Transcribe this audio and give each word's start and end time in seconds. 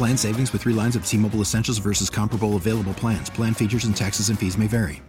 Plan 0.00 0.16
savings 0.16 0.50
with 0.50 0.62
three 0.62 0.72
lines 0.72 0.96
of 0.96 1.04
T 1.04 1.18
Mobile 1.18 1.42
Essentials 1.42 1.76
versus 1.76 2.08
comparable 2.08 2.56
available 2.56 2.94
plans. 2.94 3.28
Plan 3.28 3.52
features 3.52 3.84
and 3.84 3.94
taxes 3.94 4.30
and 4.30 4.38
fees 4.38 4.56
may 4.56 4.66
vary. 4.66 5.02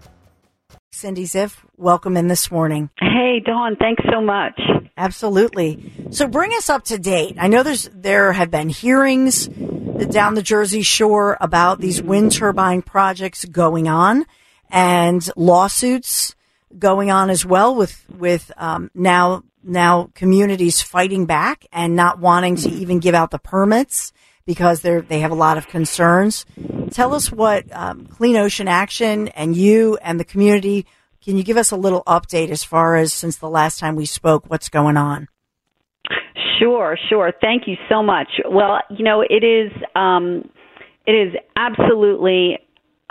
Cindy 0.92 1.24
Ziff, 1.24 1.60
welcome 1.78 2.18
in 2.18 2.28
this 2.28 2.52
morning. 2.52 2.90
Hey, 3.00 3.40
Dawn, 3.40 3.78
thanks 3.78 4.04
so 4.12 4.20
much. 4.20 4.60
Absolutely. 4.98 5.94
So 6.12 6.28
bring 6.28 6.52
us 6.56 6.70
up 6.70 6.84
to 6.88 6.98
date. 6.98 7.38
I 7.40 7.48
know 7.48 7.64
there's 7.64 7.90
there 7.94 8.34
have 8.34 8.52
been 8.52 8.68
hearings 8.68 9.48
down 9.48 10.34
the 10.34 10.42
Jersey 10.42 10.82
Shore 10.82 11.38
about 11.40 11.80
these 11.80 12.02
wind 12.02 12.34
turbine 12.34 12.82
projects 12.82 13.46
going 13.46 13.88
on 13.88 14.26
and 14.70 15.26
lawsuits 15.38 16.36
going 16.78 17.10
on 17.10 17.30
as 17.30 17.46
well 17.46 17.74
with 17.76 18.04
with 18.10 18.52
um, 18.58 18.92
now 18.94 19.44
now 19.64 20.10
communities 20.16 20.82
fighting 20.82 21.28
back 21.28 21.66
and 21.72 21.96
not 21.96 22.20
wanting 22.20 22.58
to 22.58 22.70
even 22.70 23.00
give 23.00 23.16
out 23.16 23.32
the 23.32 23.40
permits 23.40 24.12
because 24.46 24.82
they 24.82 25.00
they 25.00 25.20
have 25.20 25.32
a 25.32 25.36
lot 25.36 25.58
of 25.58 25.68
concerns. 25.68 26.46
Tell 26.92 27.14
us 27.14 27.32
what 27.32 27.66
um, 27.72 28.06
Clean 28.08 28.36
Ocean 28.38 28.68
Action 28.68 29.28
and 29.30 29.56
you 29.56 29.98
and 30.02 30.20
the 30.20 30.26
community. 30.26 30.86
Can 31.24 31.38
you 31.38 31.44
give 31.44 31.58
us 31.58 31.72
a 31.72 31.76
little 31.76 32.04
update 32.08 32.50
as 32.50 32.64
far 32.64 32.96
as 32.96 33.14
since 33.14 33.38
the 33.38 33.50
last 33.50 33.80
time 33.80 33.96
we 33.96 34.06
spoke? 34.06 34.46
What's 34.48 34.70
going 34.70 34.98
on? 34.98 35.28
Sure, 36.60 36.98
sure. 37.10 37.32
Thank 37.42 37.68
you 37.68 37.76
so 37.90 38.04
much. 38.04 38.28
Well, 38.50 38.82
you 38.90 39.04
know, 39.04 39.22
it 39.22 39.44
is 39.44 39.72
um, 39.96 40.50
it 41.06 41.12
is 41.12 41.34
absolutely 41.56 42.60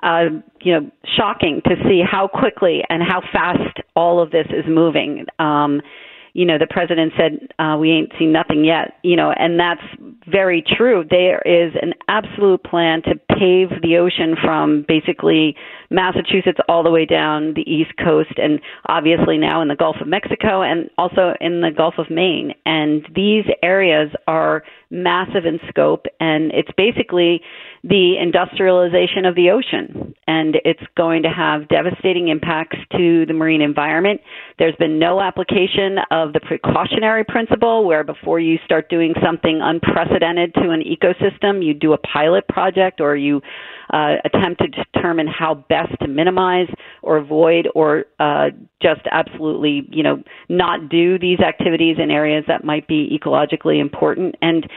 uh, 0.02 0.24
you 0.60 0.72
know 0.72 0.90
shocking 1.16 1.60
to 1.64 1.76
see 1.84 2.02
how 2.08 2.28
quickly 2.28 2.82
and 2.88 3.02
how 3.02 3.20
fast 3.32 3.78
all 3.94 4.22
of 4.22 4.30
this 4.30 4.46
is 4.50 4.64
moving. 4.68 5.26
Um, 5.38 5.80
you 6.32 6.44
know, 6.44 6.58
the 6.58 6.66
president 6.68 7.12
said, 7.16 7.48
uh, 7.58 7.76
we 7.76 7.90
ain't 7.90 8.12
seen 8.18 8.32
nothing 8.32 8.64
yet, 8.64 8.98
you 9.02 9.16
know, 9.16 9.32
and 9.32 9.58
that's 9.58 9.82
very 10.30 10.62
true. 10.62 11.04
There 11.08 11.40
is 11.44 11.72
an 11.80 11.94
absolute 12.08 12.62
plan 12.64 13.02
to 13.02 13.14
pave 13.28 13.70
the 13.82 13.96
ocean 13.98 14.36
from 14.42 14.84
basically 14.86 15.56
Massachusetts 15.90 16.58
all 16.68 16.82
the 16.82 16.90
way 16.90 17.04
down 17.04 17.54
the 17.54 17.68
East 17.68 17.90
Coast 18.02 18.32
and 18.36 18.60
obviously 18.86 19.38
now 19.38 19.60
in 19.60 19.68
the 19.68 19.76
Gulf 19.76 19.96
of 20.00 20.06
Mexico 20.06 20.62
and 20.62 20.88
also 20.96 21.34
in 21.40 21.60
the 21.60 21.70
Gulf 21.76 21.94
of 21.98 22.10
Maine. 22.10 22.54
And 22.64 23.06
these 23.14 23.44
areas 23.62 24.10
are 24.28 24.62
massive 24.90 25.46
in 25.46 25.58
scope 25.68 26.06
and 26.20 26.52
it's 26.52 26.70
basically 26.76 27.40
the 27.82 28.16
industrialization 28.20 29.24
of 29.24 29.34
the 29.34 29.50
ocean 29.50 30.14
and 30.26 30.56
it's 30.64 30.82
going 30.96 31.22
to 31.22 31.30
have 31.30 31.68
devastating 31.68 32.28
impacts 32.28 32.76
to 32.92 33.24
the 33.26 33.32
marine 33.32 33.62
environment. 33.62 34.20
There's 34.58 34.76
been 34.76 34.98
no 34.98 35.20
application 35.20 35.98
of 36.10 36.32
the 36.32 36.40
precautionary 36.40 37.24
principle 37.24 37.84
where 37.84 38.04
before 38.04 38.38
you 38.38 38.58
start 38.64 38.90
doing 38.90 39.14
something 39.24 39.60
unprecedented 39.62 40.54
to 40.54 40.70
an 40.70 40.82
ecosystem, 40.82 41.64
you 41.64 41.74
do 41.74 41.92
a 41.92 41.98
pilot 41.98 42.46
project 42.48 43.00
or 43.00 43.16
you 43.16 43.40
uh, 43.92 44.16
attempt 44.24 44.60
to 44.60 44.68
determine 44.68 45.26
how 45.26 45.54
best 45.68 45.92
to 46.00 46.08
minimize 46.08 46.68
or 47.02 47.16
avoid 47.16 47.68
or 47.74 48.04
uh, 48.18 48.50
just 48.82 49.00
absolutely, 49.10 49.86
you 49.90 50.02
know, 50.02 50.22
not 50.48 50.88
do 50.88 51.18
these 51.18 51.40
activities 51.40 51.96
in 52.02 52.10
areas 52.10 52.44
that 52.48 52.64
might 52.64 52.86
be 52.86 53.18
ecologically 53.18 53.80
important. 53.80 54.36
And 54.42 54.68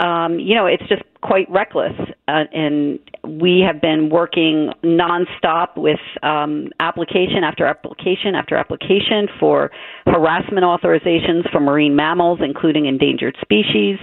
um, 0.00 0.40
you 0.40 0.54
know, 0.56 0.66
it's 0.66 0.82
just 0.88 1.02
quite 1.22 1.48
reckless. 1.50 1.92
Uh, 2.26 2.44
and 2.52 2.98
we 3.24 3.60
have 3.60 3.80
been 3.80 4.10
working 4.10 4.70
nonstop 4.82 5.76
with 5.76 6.00
um, 6.22 6.70
application 6.80 7.44
after 7.44 7.64
application 7.66 8.34
after 8.34 8.56
application 8.56 9.28
for 9.38 9.70
harassment 10.06 10.64
authorizations 10.64 11.48
for 11.52 11.60
marine 11.60 11.94
mammals, 11.94 12.40
including 12.42 12.86
endangered 12.86 13.36
species. 13.40 13.98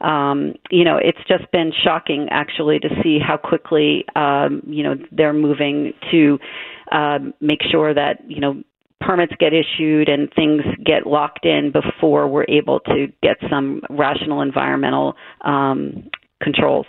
Um, 0.00 0.54
you 0.70 0.84
know, 0.84 0.96
it's 0.96 1.18
just 1.28 1.50
been 1.52 1.72
shocking 1.84 2.28
actually 2.30 2.78
to 2.80 2.88
see 3.02 3.18
how 3.18 3.36
quickly, 3.36 4.04
um, 4.16 4.62
you 4.66 4.82
know, 4.82 4.94
they're 5.12 5.32
moving 5.34 5.92
to 6.10 6.38
uh, 6.90 7.18
make 7.40 7.60
sure 7.70 7.92
that, 7.92 8.22
you 8.26 8.40
know, 8.40 8.62
permits 9.00 9.32
get 9.38 9.52
issued 9.52 10.08
and 10.08 10.32
things 10.34 10.62
get 10.84 11.06
locked 11.06 11.44
in 11.44 11.72
before 11.72 12.28
we're 12.28 12.44
able 12.48 12.80
to 12.80 13.06
get 13.22 13.36
some 13.48 13.80
rational 13.88 14.42
environmental 14.42 15.14
um, 15.42 16.10
controls. 16.42 16.86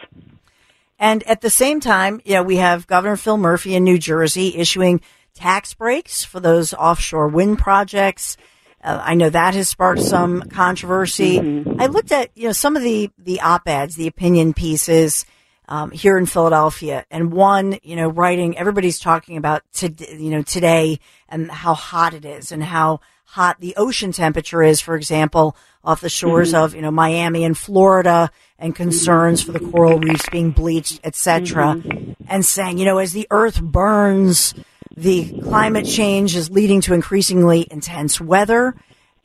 And 1.00 1.24
at 1.24 1.42
the 1.42 1.50
same 1.50 1.80
time, 1.80 2.22
you 2.26 2.36
know, 2.36 2.44
we 2.44 2.58
have 2.58 2.86
Governor 2.86 3.18
Phil 3.18 3.38
Murphy 3.38 3.76
in 3.76 3.84
New 3.84 3.98
Jersey 3.98 4.56
issuing 4.56 5.02
tax 5.34 5.74
breaks 5.74 6.24
for 6.24 6.40
those 6.40 6.74
offshore 6.74 7.28
wind 7.28 7.58
projects. 7.58 8.38
Uh, 8.84 9.02
I 9.04 9.16
know 9.16 9.30
that 9.30 9.54
has 9.54 9.70
sparked 9.70 10.02
some 10.02 10.42
controversy. 10.44 11.38
Mm-hmm. 11.38 11.82
I 11.82 11.88
looked 11.88 12.12
at 12.12 12.30
you 12.36 12.48
know 12.48 12.52
some 12.54 12.76
of 12.76 12.84
the 12.84 13.10
the 13.18 13.42
op 13.42 13.68
eds, 13.68 13.96
the 13.96 14.08
opinion 14.08 14.54
pieces 14.54 15.26
um, 15.68 15.92
here 15.92 16.18
in 16.18 16.26
Philadelphia, 16.26 17.06
and 17.12 17.32
one 17.32 17.78
you 17.84 17.96
know 17.96 18.10
writing 18.10 18.58
everybody's 18.58 19.00
talking 19.00 19.38
about 19.38 19.64
to, 19.74 19.90
you 20.18 20.32
know 20.32 20.42
today 20.42 21.00
and 21.30 21.52
how 21.52 21.74
hot 21.74 22.14
it 22.14 22.26
is 22.26 22.52
and 22.52 22.64
how 22.64 23.00
hot 23.26 23.62
the 23.62 23.74
ocean 23.78 24.12
temperature 24.12 24.62
is, 24.62 24.82
for 24.82 24.96
example, 24.96 25.56
off 25.86 26.02
the 26.02 26.10
shores 26.10 26.54
mm-hmm. 26.54 26.64
of 26.64 26.76
you 26.76 26.82
know 26.82 26.92
Miami 26.92 27.44
and 27.44 27.58
Florida, 27.58 28.32
and 28.58 28.76
concerns 28.76 29.44
for 29.44 29.52
the 29.52 29.60
coral 29.60 30.00
reefs 30.00 30.28
being 30.30 30.52
bleached, 30.52 31.00
etc. 31.04 31.76
Mm-hmm. 31.76 32.12
And 32.28 32.46
saying 32.46 32.78
you 32.78 32.86
know 32.86 32.98
as 32.98 33.14
the 33.14 33.28
Earth 33.30 33.62
burns 33.62 34.56
the 35.02 35.42
climate 35.42 35.88
change 35.88 36.36
is 36.36 36.52
leading 36.52 36.80
to 36.80 36.94
increasingly 36.94 37.68
intense 37.72 38.22
weather 38.22 38.76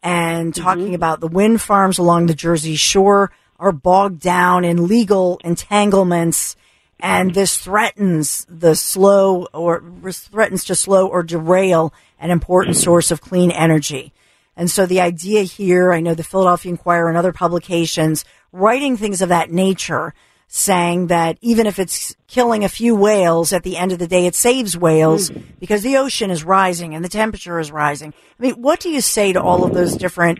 and 0.02 0.54
talking 0.54 0.86
mm-hmm. 0.86 0.94
about 0.94 1.20
the 1.20 1.28
wind 1.28 1.60
farms 1.60 1.98
along 1.98 2.26
the 2.26 2.34
Jersey 2.34 2.76
Shore 2.76 3.30
are 3.58 3.72
bogged 3.72 4.20
down 4.20 4.64
in 4.64 4.88
legal 4.88 5.38
entanglements 5.44 6.56
and 6.98 7.34
this 7.34 7.58
threatens 7.58 8.46
the 8.48 8.74
slow 8.74 9.48
or 9.52 9.84
threatens 10.10 10.64
to 10.64 10.74
slow 10.74 11.08
or 11.08 11.22
derail 11.22 11.92
an 12.18 12.30
important 12.30 12.76
source 12.76 13.10
of 13.10 13.20
clean 13.20 13.50
energy. 13.50 14.14
And 14.56 14.70
so 14.70 14.86
the 14.86 15.02
idea 15.02 15.42
here, 15.42 15.92
I 15.92 16.00
know 16.00 16.14
the 16.14 16.24
Philadelphia 16.24 16.70
Inquirer 16.70 17.10
and 17.10 17.18
other 17.18 17.34
publications 17.34 18.24
writing 18.50 18.96
things 18.96 19.20
of 19.20 19.28
that 19.28 19.52
nature 19.52 20.14
saying 20.48 21.08
that 21.08 21.38
even 21.40 21.66
if 21.66 21.78
it's 21.78 22.14
killing 22.28 22.64
a 22.64 22.68
few 22.68 22.94
whales, 22.94 23.52
at 23.52 23.62
the 23.62 23.76
end 23.76 23.92
of 23.92 23.98
the 23.98 24.06
day, 24.06 24.26
it 24.26 24.34
saves 24.34 24.76
whales 24.76 25.30
mm. 25.30 25.42
because 25.58 25.82
the 25.82 25.96
ocean 25.96 26.30
is 26.30 26.44
rising 26.44 26.94
and 26.94 27.04
the 27.04 27.08
temperature 27.08 27.58
is 27.58 27.70
rising. 27.72 28.14
I 28.38 28.42
mean, 28.42 28.54
what 28.54 28.80
do 28.80 28.88
you 28.88 29.00
say 29.00 29.32
to 29.32 29.42
all 29.42 29.64
of 29.64 29.74
those 29.74 29.96
different 29.96 30.38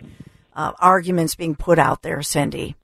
uh, 0.55 0.71
arguments 0.79 1.35
being 1.35 1.55
put 1.55 1.77
out 1.77 2.01
there, 2.01 2.21
Cindy? 2.21 2.75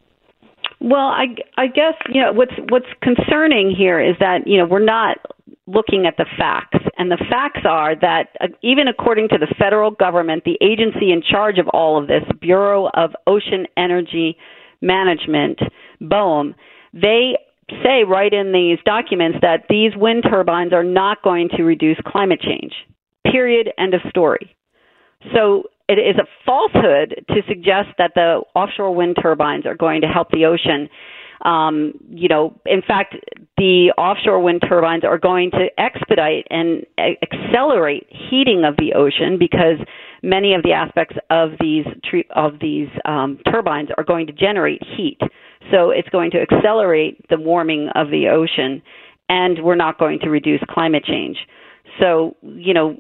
Well, 0.80 1.08
I, 1.08 1.36
I 1.58 1.68
guess 1.68 1.94
you 2.10 2.22
know 2.22 2.34
what's 2.34 2.52
what's 2.70 2.88
concerning 3.02 3.74
here 3.76 4.02
is 4.02 4.18
that 4.20 4.46
you 4.46 4.58
know 4.58 4.66
we're 4.66 4.84
not 4.84 5.18
looking 5.66 6.06
at 6.06 6.18
the 6.18 6.26
facts, 6.38 6.78
and 6.98 7.10
the 7.10 7.24
facts 7.30 7.62
are 7.66 7.96
that 8.02 8.36
uh, 8.42 8.48
even 8.62 8.90
according 8.90 9.30
to 9.30 9.38
the 9.38 9.48
federal 9.58 9.92
government, 9.92 10.44
the 10.44 10.58
agency 10.62 11.12
in 11.14 11.22
charge 11.22 11.58
of 11.58 11.70
all 11.70 12.02
of 12.02 12.08
this, 12.08 12.24
Bureau 12.42 12.90
of 12.94 13.12
Ocean 13.28 13.66
Energy 13.78 14.38
Management, 14.82 15.60
BOEM, 16.02 16.54
they 16.94 17.38
say 17.84 18.04
right 18.08 18.32
in 18.32 18.52
these 18.52 18.78
documents 18.86 19.40
that 19.42 19.66
these 19.70 19.92
wind 19.96 20.24
turbines 20.30 20.74
are 20.74 20.84
not 20.84 21.22
going 21.24 21.50
to 21.58 21.64
reduce 21.64 21.98
climate 22.06 22.40
change. 22.42 22.74
Period. 23.26 23.70
End 23.78 23.94
of 23.94 24.02
story. 24.10 24.56
So 25.34 25.64
it 25.88 25.94
is 25.94 26.16
a 26.18 26.28
falsehood 26.46 27.26
to 27.30 27.42
suggest 27.48 27.90
that 27.98 28.12
the 28.16 28.42
offshore 28.56 28.94
wind 28.94 29.18
turbines 29.22 29.66
are 29.66 29.76
going 29.76 30.02
to 30.02 30.08
help 30.08 30.30
the 30.32 30.46
ocean. 30.46 30.90
Um, 31.44 31.94
you 32.10 32.30
know, 32.30 32.60
in 32.66 32.82
fact, 32.82 33.16
the 33.58 33.92
offshore 33.98 34.40
wind 34.40 34.62
turbines 34.68 35.04
are 35.04 35.18
going 35.18 35.52
to 35.52 35.68
expedite 35.78 36.48
and 36.50 36.86
accelerate 36.98 38.08
heating 38.10 38.64
of 38.66 38.78
the 38.78 38.94
ocean 38.94 39.38
because 39.38 39.78
many 40.22 40.54
of 40.54 40.64
the 40.64 40.72
aspects 40.72 41.18
of 41.30 41.52
these 41.60 41.86
of 42.34 42.54
these 42.62 42.88
um, 43.04 43.40
turbines 43.52 43.90
are 43.98 44.04
going 44.06 44.28
to 44.28 44.34
generate 44.34 44.82
heat. 44.96 45.20
So 45.72 45.90
it's 45.90 46.10
going 46.10 46.32
to 46.32 46.42
accelerate 46.42 47.26
the 47.30 47.38
warming 47.38 47.90
of 47.96 48.10
the 48.10 48.28
ocean, 48.28 48.82
and 49.30 49.64
we're 49.64 49.76
not 49.76 49.98
going 49.98 50.20
to 50.20 50.30
reduce 50.30 50.62
climate 50.70 51.04
change. 51.06 51.38
So 52.00 52.36
you 52.42 52.74
know, 52.74 52.98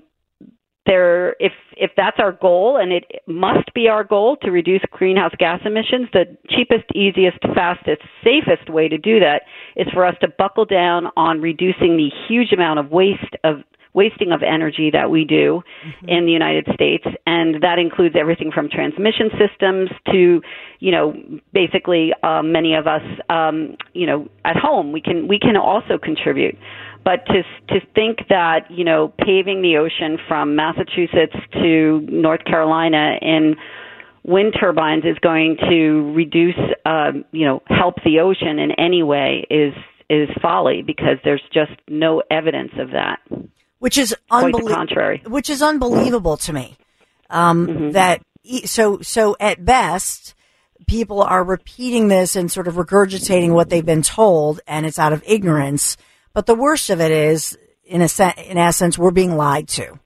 there 0.85 1.31
if 1.39 1.53
if 1.77 1.91
that's 1.95 2.17
our 2.19 2.31
goal 2.31 2.77
and 2.77 2.91
it 2.91 3.05
must 3.27 3.73
be 3.73 3.87
our 3.87 4.03
goal 4.03 4.35
to 4.41 4.51
reduce 4.51 4.81
greenhouse 4.91 5.31
gas 5.39 5.61
emissions 5.65 6.07
the 6.11 6.25
cheapest 6.49 6.83
easiest 6.93 7.37
fastest 7.55 8.01
safest 8.23 8.69
way 8.69 8.89
to 8.89 8.97
do 8.97 9.19
that 9.19 9.43
is 9.75 9.87
for 9.93 10.05
us 10.05 10.15
to 10.19 10.27
buckle 10.37 10.65
down 10.65 11.05
on 11.15 11.39
reducing 11.39 11.95
the 11.95 12.09
huge 12.27 12.51
amount 12.51 12.79
of 12.79 12.91
waste 12.91 13.35
of 13.43 13.57
wasting 13.93 14.31
of 14.31 14.41
energy 14.43 14.89
that 14.91 15.09
we 15.09 15.25
do 15.25 15.61
mm-hmm. 15.85 16.09
in 16.09 16.25
the 16.25 16.31
United 16.31 16.67
States 16.73 17.05
and 17.25 17.61
that 17.61 17.79
includes 17.79 18.15
everything 18.19 18.51
from 18.51 18.69
transmission 18.69 19.29
systems 19.37 19.89
to 20.11 20.41
you 20.79 20.91
know 20.91 21.13
basically 21.53 22.11
uh, 22.23 22.41
many 22.41 22.75
of 22.75 22.87
us 22.87 23.03
um, 23.29 23.75
you 23.93 24.05
know 24.05 24.27
at 24.45 24.55
home 24.55 24.91
we 24.91 25.01
can 25.01 25.27
we 25.27 25.39
can 25.39 25.55
also 25.57 25.97
contribute 25.97 26.57
but 27.03 27.25
to 27.27 27.43
to 27.67 27.85
think 27.93 28.19
that 28.29 28.69
you 28.69 28.83
know 28.83 29.13
paving 29.19 29.61
the 29.61 29.77
ocean 29.77 30.17
from 30.27 30.55
Massachusetts 30.55 31.35
to 31.53 32.01
North 32.09 32.43
Carolina 32.45 33.17
in 33.21 33.55
wind 34.23 34.55
turbines 34.59 35.03
is 35.03 35.17
going 35.19 35.57
to 35.69 36.13
reduce, 36.13 36.55
uh, 36.85 37.11
you 37.31 37.45
know, 37.45 37.61
help 37.67 37.95
the 38.03 38.19
ocean 38.19 38.59
in 38.59 38.71
any 38.77 39.03
way 39.03 39.45
is 39.49 39.73
is 40.09 40.29
folly 40.41 40.81
because 40.81 41.17
there's 41.23 41.41
just 41.53 41.71
no 41.87 42.21
evidence 42.29 42.71
of 42.77 42.91
that. 42.91 43.19
Which 43.83 43.97
is 43.97 44.15
unbelievable. 44.31 44.73
contrary. 44.73 45.21
Which 45.27 45.49
is 45.49 45.61
unbelievable 45.61 46.37
to 46.37 46.53
me. 46.53 46.77
Um, 47.29 47.67
mm-hmm. 47.67 47.89
That 47.91 48.21
so 48.63 49.01
so 49.01 49.35
at 49.41 49.65
best, 49.65 50.35
people 50.87 51.21
are 51.21 51.43
repeating 51.43 52.07
this 52.07 52.37
and 52.37 52.49
sort 52.49 52.69
of 52.69 52.75
regurgitating 52.75 53.51
what 53.51 53.69
they've 53.69 53.85
been 53.85 54.01
told, 54.01 54.61
and 54.67 54.85
it's 54.85 54.97
out 54.97 55.11
of 55.11 55.21
ignorance. 55.27 55.97
But 56.31 56.45
the 56.45 56.55
worst 56.55 56.89
of 56.89 57.01
it 57.01 57.11
is, 57.11 57.57
in 57.83 58.01
a 58.01 58.07
se- 58.07 58.45
in 58.47 58.57
essence, 58.57 58.97
we're 58.97 59.11
being 59.11 59.35
lied 59.35 59.67
to, 59.69 59.99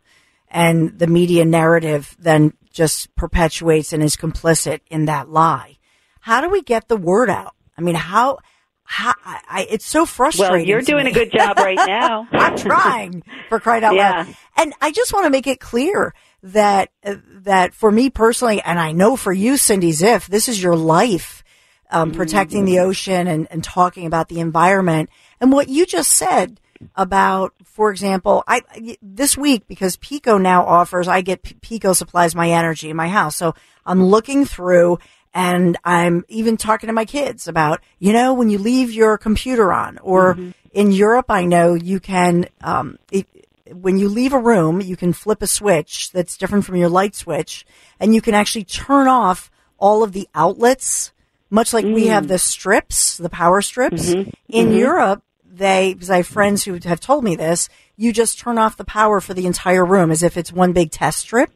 and 0.49 0.97
the 0.97 1.05
media 1.05 1.45
narrative 1.45 2.17
then 2.17 2.53
just 2.73 3.15
perpetuates 3.15 3.93
and 3.93 4.01
is 4.01 4.15
complicit 4.15 4.79
in 4.89 5.05
that 5.05 5.29
lie. 5.29 5.77
How 6.21 6.41
do 6.41 6.49
we 6.49 6.63
get 6.63 6.87
the 6.87 6.97
word 6.97 7.29
out? 7.29 7.53
I 7.77 7.81
mean, 7.81 7.93
how? 7.93 8.39
How, 8.89 9.13
I, 9.25 9.67
it's 9.69 9.85
so 9.85 10.05
frustrating. 10.05 10.53
Well, 10.53 10.65
you're 10.65 10.81
doing 10.81 11.07
a 11.07 11.11
good 11.11 11.29
job 11.29 11.57
right 11.57 11.75
now. 11.75 12.25
I'm 12.31 12.55
trying 12.55 13.21
for 13.49 13.59
crying 13.59 13.83
out 13.83 13.95
yeah. 13.95 14.23
loud. 14.23 14.37
And 14.55 14.73
I 14.81 14.91
just 14.93 15.13
want 15.13 15.25
to 15.25 15.29
make 15.29 15.45
it 15.45 15.59
clear 15.59 16.13
that 16.41 16.89
uh, 17.03 17.15
that 17.41 17.73
for 17.73 17.91
me 17.91 18.09
personally, 18.09 18.61
and 18.61 18.79
I 18.79 18.93
know 18.93 19.17
for 19.17 19.33
you, 19.33 19.57
Cindy 19.57 19.91
Ziff, 19.91 20.27
this 20.27 20.47
is 20.47 20.63
your 20.63 20.77
life, 20.77 21.43
um, 21.91 22.11
protecting 22.11 22.59
mm-hmm. 22.59 22.75
the 22.75 22.79
ocean 22.79 23.27
and, 23.27 23.47
and 23.51 23.61
talking 23.61 24.05
about 24.05 24.29
the 24.29 24.39
environment. 24.39 25.09
And 25.41 25.51
what 25.51 25.67
you 25.67 25.85
just 25.85 26.13
said 26.13 26.61
about, 26.95 27.53
for 27.65 27.91
example, 27.91 28.41
I 28.47 28.61
this 29.01 29.37
week 29.37 29.67
because 29.67 29.97
PECO 29.97 30.41
now 30.41 30.65
offers, 30.65 31.09
I 31.09 31.19
get 31.19 31.43
PECO 31.43 31.93
supplies 31.93 32.35
my 32.35 32.51
energy 32.51 32.89
in 32.89 32.95
my 32.95 33.09
house. 33.09 33.35
So 33.35 33.53
I'm 33.85 34.05
looking 34.05 34.45
through 34.45 34.99
and 35.33 35.77
I'm 35.83 36.25
even 36.27 36.57
talking 36.57 36.87
to 36.87 36.93
my 36.93 37.05
kids 37.05 37.47
about, 37.47 37.81
you 37.99 38.13
know, 38.13 38.33
when 38.33 38.49
you 38.49 38.57
leave 38.57 38.91
your 38.91 39.17
computer 39.17 39.71
on, 39.71 39.97
or 39.99 40.35
mm-hmm. 40.35 40.51
in 40.71 40.91
Europe, 40.91 41.27
I 41.29 41.45
know 41.45 41.73
you 41.73 41.99
can, 41.99 42.47
um, 42.61 42.97
it, 43.11 43.27
when 43.71 43.97
you 43.97 44.09
leave 44.09 44.33
a 44.33 44.39
room, 44.39 44.81
you 44.81 44.95
can 44.95 45.13
flip 45.13 45.41
a 45.41 45.47
switch 45.47 46.11
that's 46.11 46.37
different 46.37 46.65
from 46.65 46.77
your 46.77 46.89
light 46.89 47.15
switch, 47.15 47.65
and 47.99 48.15
you 48.15 48.21
can 48.21 48.33
actually 48.33 48.63
turn 48.63 49.07
off 49.07 49.51
all 49.77 50.03
of 50.03 50.13
the 50.13 50.27
outlets, 50.33 51.11
much 51.49 51.73
like 51.73 51.85
mm. 51.85 51.93
we 51.93 52.07
have 52.07 52.25
mm. 52.25 52.29
the 52.29 52.39
strips, 52.39 53.17
the 53.17 53.29
power 53.29 53.61
strips. 53.61 54.09
Mm-hmm. 54.09 54.29
In 54.49 54.67
mm-hmm. 54.67 54.77
Europe, 54.77 55.23
they, 55.45 55.93
because 55.93 56.09
I 56.09 56.17
have 56.17 56.27
friends 56.27 56.63
who 56.63 56.79
have 56.83 56.99
told 56.99 57.23
me 57.23 57.35
this, 57.35 57.69
you 57.95 58.13
just 58.13 58.39
turn 58.39 58.57
off 58.57 58.77
the 58.77 58.85
power 58.85 59.19
for 59.19 59.33
the 59.33 59.45
entire 59.45 59.85
room 59.85 60.11
as 60.11 60.23
if 60.23 60.37
it's 60.37 60.51
one 60.51 60.73
big 60.73 60.91
test 60.91 61.19
strip. 61.19 61.51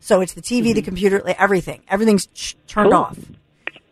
So 0.00 0.20
it's 0.20 0.34
the 0.34 0.42
TV, 0.42 0.66
mm-hmm. 0.66 0.72
the 0.74 0.82
computer, 0.82 1.22
everything. 1.38 1.82
Everything's 1.88 2.26
ch- 2.28 2.56
turned 2.66 2.90
cool. 2.90 3.00
off. 3.00 3.18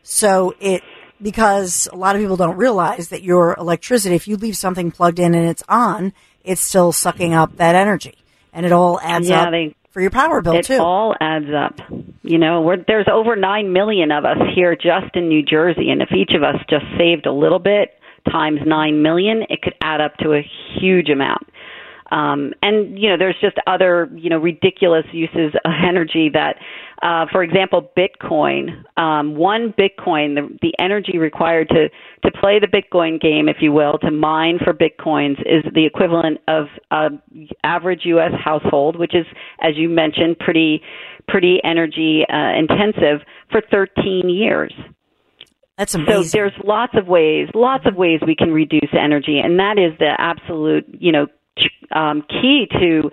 So 0.03 0.55
it, 0.61 0.83
because 1.21 1.89
a 1.93 1.97
lot 1.97 2.17
of 2.17 2.23
people 2.23 2.37
don't 2.37 2.57
realize 2.57 3.09
that 3.09 3.23
your 3.23 3.55
electricity, 3.59 4.15
if 4.15 4.29
you 4.29 4.37
leave 4.37 4.57
something 4.57 4.91
plugged 4.91 5.19
in 5.19 5.35
and 5.35 5.49
it's 5.49 5.63
on, 5.69 6.13
it's 6.45 6.61
still 6.61 6.93
sucking 6.93 7.35
up 7.35 7.57
that 7.57 7.75
energy. 7.75 8.17
And 8.53 8.65
it 8.65 8.73
all 8.73 9.01
adds 9.01 9.29
yeah, 9.29 9.43
up 9.43 9.51
they, 9.51 9.75
for 9.91 10.01
your 10.01 10.11
power 10.11 10.41
bill, 10.41 10.55
it 10.55 10.67
too. 10.67 10.75
It 10.75 10.81
all 10.81 11.15
adds 11.21 11.47
up. 11.55 11.81
You 12.23 12.39
know, 12.39 12.63
we're, 12.63 12.85
there's 12.87 13.09
over 13.13 13.37
9 13.37 13.73
million 13.73 14.11
of 14.11 14.25
us 14.25 14.39
here 14.55 14.75
just 14.75 15.15
in 15.15 15.29
New 15.29 15.43
Jersey. 15.43 15.91
And 15.91 16.03
if 16.03 16.11
each 16.13 16.33
of 16.35 16.43
us 16.43 16.57
just 16.71 16.85
saved 16.99 17.27
a 17.27 17.33
little 17.33 17.59
bit, 17.59 17.99
times 18.31 18.61
9 18.65 19.03
million, 19.03 19.43
it 19.49 19.63
could 19.63 19.75
add 19.81 20.01
up 20.01 20.17
to 20.19 20.35
a 20.35 20.43
huge 20.81 21.09
amount. 21.09 21.49
Um, 22.11 22.53
and 22.63 22.99
you 22.99 23.09
know, 23.09 23.17
there's 23.19 23.37
just 23.41 23.57
other 23.67 24.09
you 24.15 24.31
know 24.31 24.39
ridiculous 24.39 25.05
uses 25.13 25.55
of 25.65 25.73
energy 25.89 26.31
that, 26.33 26.57
uh, 27.03 27.27
for 27.33 27.43
example, 27.43 27.91
Bitcoin. 27.97 28.85
Um, 28.97 29.35
one 29.35 29.75
Bitcoin, 29.79 30.35
the, 30.35 30.57
the 30.63 30.73
energy 30.79 31.19
required 31.19 31.69
to 31.71 31.89
to 32.25 32.39
play 32.41 32.59
the 32.61 32.69
Bitcoin 32.69 33.21
game, 33.21 33.49
if 33.49 33.57
you 33.61 33.73
will, 33.73 33.99
to 33.99 34.11
mine 34.11 34.59
for 34.63 34.73
Bitcoins, 34.73 35.41
is 35.41 35.65
the 35.75 35.87
equivalent 35.87 36.39
of 36.49 36.67
an 36.91 37.21
average 37.65 38.03
U.S. 38.05 38.33
household, 38.43 38.97
which 38.97 39.15
is, 39.15 39.27
as 39.61 39.77
you 39.77 39.89
mentioned, 39.89 40.39
pretty 40.39 40.83
pretty 41.29 41.61
energy 41.65 42.25
uh, 42.33 42.57
intensive 42.57 43.27
for 43.51 43.61
13 43.71 44.29
years. 44.29 44.73
That's 45.77 45.95
amazing. 45.95 46.25
So 46.25 46.39
there's 46.39 46.53
lots 46.65 46.95
of 46.97 47.07
ways, 47.07 47.49
lots 47.55 47.85
of 47.87 47.97
ways 47.97 48.21
we 48.27 48.35
can 48.35 48.53
reduce 48.53 48.89
energy, 48.93 49.41
and 49.43 49.59
that 49.59 49.77
is 49.79 49.99
the 49.99 50.15
absolute, 50.17 50.87
you 50.99 51.13
know, 51.13 51.27
um, 51.95 52.23
key 52.29 52.67
to 52.81 53.11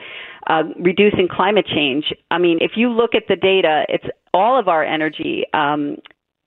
uh, 0.47 0.63
reducing 0.79 1.27
climate 1.29 1.65
change. 1.65 2.05
I 2.31 2.37
mean, 2.37 2.57
if 2.61 2.71
you 2.75 2.89
look 2.89 3.15
at 3.15 3.23
the 3.27 3.35
data, 3.35 3.83
it's 3.89 4.05
all 4.33 4.59
of 4.59 4.67
our 4.67 4.83
energy 4.83 5.43
um, 5.53 5.97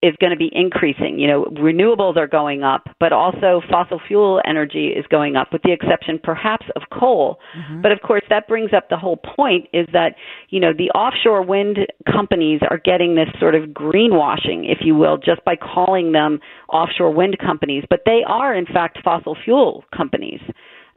is 0.03 0.15
going 0.21 0.31
to 0.31 0.37
be 0.37 0.51
increasing. 0.53 1.19
You 1.19 1.27
know, 1.27 1.45
renewables 1.53 2.17
are 2.17 2.27
going 2.27 2.63
up, 2.63 2.89
but 3.01 3.13
also 3.13 3.63
fossil 3.71 4.01
fuel 4.07 4.41
energy 4.47 4.89
is 4.89 5.07
going 5.07 5.37
up, 5.37 5.53
with 5.53 5.63
the 5.63 5.73
exception 5.73 6.21
perhaps 6.23 6.67
of 6.77 6.83
coal. 6.93 7.39
Mm-hmm. 7.57 7.83
But 7.83 7.93
of 7.93 8.01
course, 8.03 8.23
that 8.29 8.47
brings 8.47 8.73
up 8.77 8.89
the 8.91 8.99
whole 8.99 9.17
point 9.17 9.69
is 9.73 9.87
that, 9.93 10.15
you 10.51 10.61
know, 10.61 10.73
the 10.77 10.91
offshore 10.91 11.43
wind 11.43 11.79
companies 12.11 12.61
are 12.69 12.79
getting 12.79 13.15
this 13.15 13.29
sort 13.41 13.55
of 13.55 13.71
greenwashing, 13.71 14.71
if 14.71 14.79
you 14.83 14.95
will, 14.95 15.17
just 15.17 15.43
by 15.45 15.57
calling 15.57 16.13
them 16.13 16.41
offshore 16.69 17.13
wind 17.13 17.39
companies. 17.39 17.85
But 17.89 18.01
they 18.05 18.21
are, 18.27 18.55
in 18.55 18.67
fact, 18.67 18.99
fossil 19.03 19.37
fuel 19.45 19.85
companies. 19.97 20.41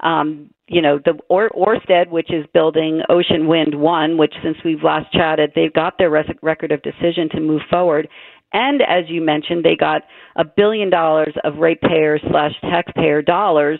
Um, 0.01 0.49
you 0.67 0.81
know, 0.81 0.99
the 1.03 1.17
or, 1.29 1.49
Orsted, 1.49 2.09
which 2.09 2.31
is 2.31 2.45
building 2.53 3.01
Ocean 3.09 3.47
Wind 3.47 3.75
1, 3.75 4.17
which 4.17 4.33
since 4.43 4.57
we've 4.63 4.83
last 4.83 5.11
chatted, 5.11 5.51
they've 5.55 5.73
got 5.73 5.97
their 5.97 6.09
res- 6.09 6.29
record 6.41 6.71
of 6.71 6.81
decision 6.83 7.29
to 7.31 7.39
move 7.39 7.61
forward. 7.69 8.07
And 8.53 8.81
as 8.81 9.05
you 9.07 9.21
mentioned, 9.21 9.63
they 9.63 9.75
got 9.75 10.03
a 10.35 10.43
billion 10.45 10.89
dollars 10.89 11.33
of 11.43 11.57
ratepayer 11.57 12.19
slash 12.29 12.53
taxpayer 12.61 13.21
dollars 13.21 13.79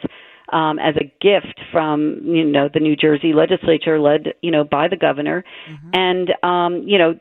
um, 0.51 0.79
as 0.79 0.95
a 0.95 1.05
gift 1.21 1.59
from 1.71 2.21
you 2.23 2.43
know 2.43 2.69
the 2.73 2.79
New 2.79 2.95
Jersey 2.95 3.33
legislature, 3.33 3.99
led 3.99 4.33
you 4.41 4.51
know 4.51 4.63
by 4.63 4.88
the 4.88 4.97
governor, 4.97 5.43
mm-hmm. 5.69 5.89
and 5.93 6.29
um, 6.43 6.88
you 6.88 6.97
know 6.97 7.15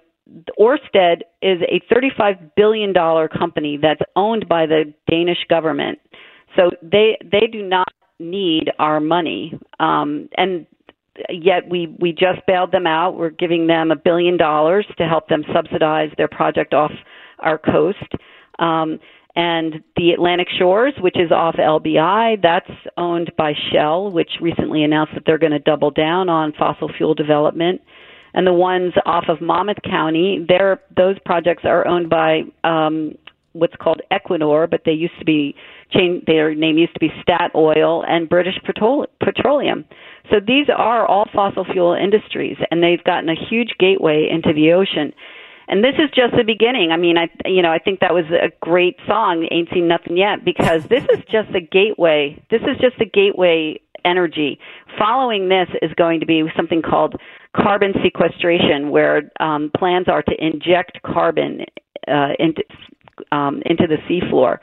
Orsted 0.59 1.23
is 1.41 1.61
a 1.63 1.81
$35 1.93 2.53
billion 2.55 2.93
company 2.93 3.79
that's 3.81 4.01
owned 4.15 4.49
by 4.49 4.67
the 4.67 4.93
Danish 5.11 5.39
government. 5.49 5.99
So 6.57 6.71
they 6.83 7.17
they 7.23 7.47
do 7.51 7.63
not 7.63 7.89
need 8.19 8.71
our 8.79 9.01
money, 9.01 9.59
um, 9.81 10.29
and 10.37 10.67
yet 11.31 11.69
we 11.69 11.95
we 12.01 12.13
just 12.13 12.45
bailed 12.47 12.73
them 12.73 12.87
out. 12.87 13.17
We're 13.17 13.31
giving 13.31 13.67
them 13.67 13.91
a 13.91 13.97
billion 13.97 14.37
dollars 14.37 14.87
to 14.99 15.05
help 15.07 15.29
them 15.29 15.45
subsidize 15.55 16.11
their 16.17 16.29
project 16.29 16.75
off 16.75 16.93
our 17.39 17.59
coast. 17.59 18.13
Um, 18.59 18.99
and 19.37 19.85
the 19.95 20.11
Atlantic 20.11 20.49
Shores, 20.59 20.95
which 20.99 21.17
is 21.17 21.31
off 21.31 21.55
LBI, 21.55 22.43
that's 22.43 22.71
owned 22.97 23.31
by 23.39 23.53
Shell, 23.73 24.11
which 24.11 24.31
recently 24.41 24.83
announced 24.83 25.13
that 25.15 25.23
they're 25.27 25.39
going 25.39 25.53
to 25.53 25.61
double 25.61 25.93
down 25.93 26.29
on 26.29 26.53
fossil 26.59 26.91
fuel 26.97 27.15
development. 27.15 27.81
And 28.35 28.45
the 28.47 28.53
ones 28.53 28.95
off 29.07 29.27
of 29.29 29.41
Monmouth 29.41 29.79
County, 29.89 30.45
those 30.97 31.17
projects 31.25 31.63
are 31.65 31.87
owned 31.87 32.11
by 32.11 32.43
um, 32.65 33.17
what's 33.59 33.77
called 33.77 34.01
Equinor, 34.13 34.71
but 34.71 34.83
they 34.85 34.93
used 34.93 35.19
to 35.19 35.25
be 35.25 35.55
changed, 35.93 36.27
their 36.27 36.55
name 36.55 36.79
used 36.79 36.95
to 36.95 37.01
be 37.01 37.11
Statoil 37.23 38.05
and 38.09 38.29
British 38.29 38.59
Petroleum. 38.65 39.85
So 40.31 40.37
these 40.45 40.67
are 40.75 41.07
all 41.07 41.29
fossil 41.33 41.65
fuel 41.65 41.95
industries, 41.95 42.57
and 42.71 42.83
they've 42.83 43.03
gotten 43.05 43.29
a 43.29 43.35
huge 43.49 43.75
gateway 43.79 44.29
into 44.31 44.53
the 44.53 44.73
ocean. 44.73 45.13
And 45.69 45.85
this 45.85 45.95
is 45.99 46.11
just 46.15 46.35
the 46.35 46.45
beginning. 46.45 46.93
I 46.93 46.97
mean, 46.97 47.19
I 47.19 47.29
you 47.47 47.61
know 47.63 47.71
I 47.71 47.79
think 47.79 48.01
that 48.01 48.15
was 48.15 48.25
a 48.31 48.51
great 48.61 48.97
song, 49.07 49.47
"Ain't 49.51 49.69
Seen 49.73 49.87
Nothing 49.87 50.17
Yet," 50.17 50.45
because 50.45 50.85
this 50.85 51.05
is 51.13 51.23
just 51.31 51.53
the 51.53 51.61
gateway. 51.61 52.43
This 52.51 52.63
is 52.63 52.79
just 52.81 52.99
the 52.99 53.05
gateway 53.05 53.79
energy. 54.05 54.59
Following 54.99 55.49
this 55.49 55.69
is 55.83 55.93
going 55.95 56.21
to 56.21 56.27
be 56.27 56.43
something 56.57 56.81
called 56.81 57.17
carbon 57.55 57.93
sequestration, 58.03 58.91
where 58.91 59.31
um, 59.41 59.71
plans 59.77 60.09
are 60.09 60.23
to 60.23 60.35
inject 60.45 61.03
carbon 61.03 61.67
uh, 62.07 62.33
into 62.39 62.63
um, 63.33 63.63
into 63.67 63.87
the 63.87 63.97
seafloor. 64.09 64.59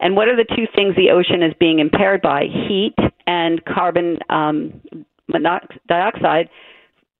And 0.00 0.14
what 0.14 0.28
are 0.28 0.36
the 0.36 0.44
two 0.44 0.66
things 0.74 0.94
the 0.94 1.10
ocean 1.10 1.42
is 1.42 1.54
being 1.58 1.78
impaired 1.78 2.22
by? 2.22 2.44
Heat 2.44 2.94
and 3.26 3.64
carbon 3.64 4.18
um, 4.28 4.80
dioxide. 5.88 6.50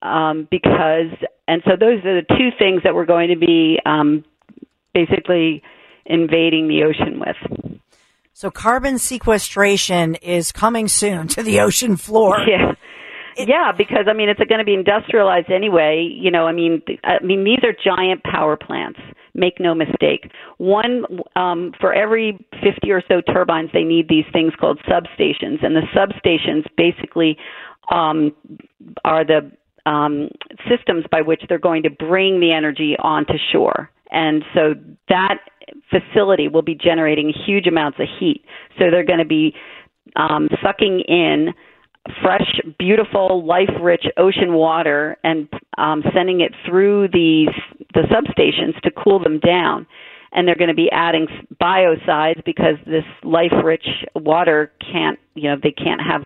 Um, 0.03 0.47
because, 0.51 1.11
and 1.49 1.63
so 1.65 1.73
those 1.79 2.05
are 2.05 2.21
the 2.21 2.27
two 2.29 2.51
things 2.59 2.83
that 2.85 2.95
we're 2.95 3.07
going 3.07 3.29
to 3.29 3.37
be 3.37 3.79
um, 3.87 4.25
basically 4.95 5.63
invading 6.05 6.69
the 6.69 6.85
ocean 6.85 7.19
with. 7.19 7.81
So 8.35 8.51
carbon 8.51 8.99
sequestration 8.99 10.17
is 10.17 10.53
coming 10.53 10.89
soon 10.89 11.29
to 11.29 11.43
the 11.43 11.61
ocean 11.61 11.97
floor. 11.97 12.39
Yeah. 12.47 12.75
It, 13.37 13.49
yeah, 13.49 13.73
because 13.77 14.07
I 14.09 14.13
mean 14.13 14.29
it's 14.29 14.41
going 14.41 14.59
to 14.59 14.65
be 14.65 14.75
industrialized 14.75 15.51
anyway. 15.51 16.09
You 16.11 16.31
know, 16.31 16.47
I 16.47 16.53
mean, 16.53 16.83
I 17.05 17.23
mean 17.23 17.45
these 17.45 17.61
are 17.63 17.73
giant 17.73 18.23
power 18.25 18.57
plants. 18.57 19.01
Make 19.35 19.61
no 19.61 19.75
mistake. 19.75 20.31
One 20.57 21.05
um, 21.37 21.73
for 21.79 21.93
every 21.93 22.39
50 22.63 22.91
or 22.91 23.03
so 23.07 23.21
turbines, 23.21 23.71
they 23.73 23.85
need 23.85 24.09
these 24.09 24.25
things 24.33 24.55
called 24.59 24.81
substations, 24.89 25.63
and 25.63 25.77
the 25.77 25.83
substations 25.95 26.65
basically 26.77 27.37
um, 27.93 28.35
are 29.05 29.25
the 29.25 29.53
um, 29.85 30.31
systems 30.69 31.05
by 31.11 31.21
which 31.21 31.43
they're 31.49 31.59
going 31.59 31.83
to 31.85 31.91
bring 31.91 32.41
the 32.41 32.53
energy 32.53 32.97
onto 32.99 33.35
shore. 33.53 33.91
And 34.11 34.43
so 34.55 34.75
that 35.09 35.39
facility 35.91 36.49
will 36.49 36.63
be 36.63 36.75
generating 36.75 37.33
huge 37.47 37.67
amounts 37.67 37.99
of 38.01 38.07
heat. 38.19 38.45
So 38.79 38.91
they're 38.91 39.05
going 39.05 39.19
to 39.19 39.25
be 39.25 39.55
um, 40.17 40.49
sucking 40.63 41.01
in 41.09 41.55
fresh, 42.23 42.61
beautiful, 42.79 43.45
life-rich 43.45 44.05
ocean 44.17 44.55
water 44.55 45.17
and 45.25 45.49
um, 45.79 46.03
sending 46.15 46.41
it 46.41 46.53
through 46.67 47.09
these 47.13 47.49
the 47.95 48.03
substations 48.03 48.81
to 48.83 48.91
cool 48.91 49.23
them 49.23 49.39
down. 49.41 49.87
And 50.33 50.47
they're 50.47 50.57
going 50.57 50.69
to 50.69 50.75
be 50.75 50.91
adding 50.91 51.29
biocides 51.61 52.45
because 52.45 52.75
this 52.85 53.05
life-rich 53.23 53.87
water 54.15 54.73
can't, 54.81 55.19
you 55.35 55.51
know, 55.51 55.57
they 55.63 55.73
can't 55.73 56.01
have 56.01 56.23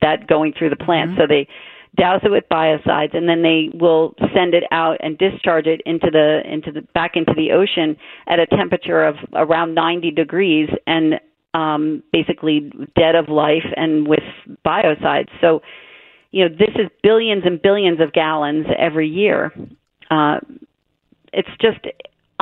that 0.00 0.26
going 0.26 0.54
through 0.58 0.70
the 0.70 0.76
plant. 0.76 1.12
Mm-hmm. 1.12 1.20
So 1.20 1.26
they 1.28 1.48
douse 1.96 2.20
it 2.24 2.30
with 2.30 2.44
biocides, 2.50 3.16
and 3.16 3.28
then 3.28 3.42
they 3.42 3.70
will 3.72 4.14
send 4.34 4.54
it 4.54 4.64
out 4.72 4.96
and 5.00 5.16
discharge 5.18 5.66
it 5.66 5.80
into 5.86 6.08
the 6.10 6.42
into 6.44 6.72
the 6.72 6.82
back 6.94 7.12
into 7.14 7.32
the 7.36 7.52
ocean 7.52 7.96
at 8.26 8.40
a 8.40 8.46
temperature 8.46 9.04
of 9.04 9.16
around 9.34 9.74
90 9.74 10.10
degrees 10.10 10.68
and 10.86 11.20
um, 11.54 12.02
basically 12.12 12.70
dead 12.96 13.14
of 13.14 13.28
life 13.28 13.64
and 13.76 14.06
with 14.06 14.24
biocides. 14.66 15.30
So, 15.40 15.62
you 16.32 16.44
know, 16.48 16.54
this 16.54 16.74
is 16.74 16.90
billions 17.02 17.44
and 17.46 17.62
billions 17.62 18.00
of 18.00 18.12
gallons 18.12 18.66
every 18.76 19.08
year. 19.08 19.52
Uh, 20.10 20.40
it's 21.32 21.48
just 21.60 21.78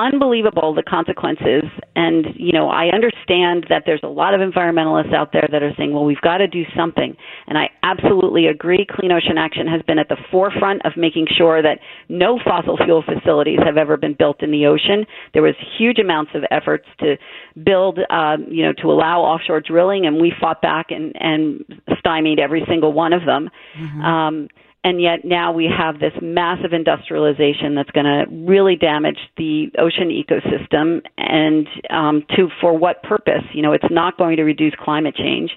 unbelievable 0.03 0.73
the 0.73 0.83
consequences. 0.83 1.63
And 1.95 2.27
you 2.35 2.51
know 2.51 2.69
i 2.69 2.87
understand 2.87 3.67
that 3.69 3.83
there's 3.85 4.03
a 4.03 4.07
lot 4.07 4.33
of 4.33 4.41
environmentalists 4.41 5.13
out 5.13 5.31
there 5.31 5.47
that 5.51 5.63
are 5.63 5.71
saying 5.77 5.93
well 5.93 6.05
we've 6.05 6.21
got 6.21 6.37
to 6.37 6.47
do 6.47 6.63
something. 6.75 7.15
And 7.47 7.57
i 7.57 7.69
absolutely 7.83 8.47
agree. 8.47 8.85
Clean 8.89 9.11
ocean 9.11 9.37
action 9.37 9.67
has 9.67 9.81
been 9.83 9.99
at 9.99 10.09
the 10.09 10.17
forefront 10.31 10.85
of 10.85 10.93
making 10.97 11.27
sure 11.37 11.61
that 11.61 11.79
no 12.09 12.39
fossil 12.43 12.77
fuel 12.77 13.03
facilities 13.03 13.59
have 13.63 13.77
ever 13.77 13.97
been 13.97 14.15
built 14.17 14.43
in 14.43 14.51
the 14.51 14.65
ocean. 14.65 15.05
There 15.33 15.43
was 15.43 15.55
huge 15.77 15.99
amounts 15.99 16.31
of 16.35 16.43
efforts 16.51 16.85
to 16.99 17.17
build 17.63 17.99
um, 18.09 18.45
you 18.49 18.63
know 18.65 18.73
to 18.81 18.91
allow 18.91 19.21
offshore 19.21 19.61
drilling 19.61 20.05
and 20.05 20.21
we 20.21 20.33
fought 20.39 20.61
back 20.61 20.87
and 20.89 21.13
and 21.19 21.63
stymied 21.99 22.39
every 22.39 22.63
single 22.67 22.91
one 22.91 23.13
of 23.13 23.25
them. 23.25 23.49
Mm-hmm. 23.77 24.01
um, 24.01 24.47
and 24.83 25.01
yet 25.01 25.23
now 25.23 25.51
we 25.51 25.65
have 25.75 25.99
this 25.99 26.13
massive 26.21 26.73
industrialization 26.73 27.75
that's 27.75 27.91
going 27.91 28.05
to 28.05 28.25
really 28.29 28.75
damage 28.75 29.17
the 29.37 29.67
ocean 29.77 30.09
ecosystem 30.09 31.01
and 31.17 31.67
um, 31.89 32.25
to 32.35 32.49
for 32.59 32.77
what 32.77 33.01
purpose? 33.03 33.43
You 33.53 33.61
know 33.61 33.71
it's 33.71 33.89
not 33.89 34.17
going 34.17 34.37
to 34.37 34.43
reduce 34.43 34.73
climate 34.79 35.15
change. 35.15 35.51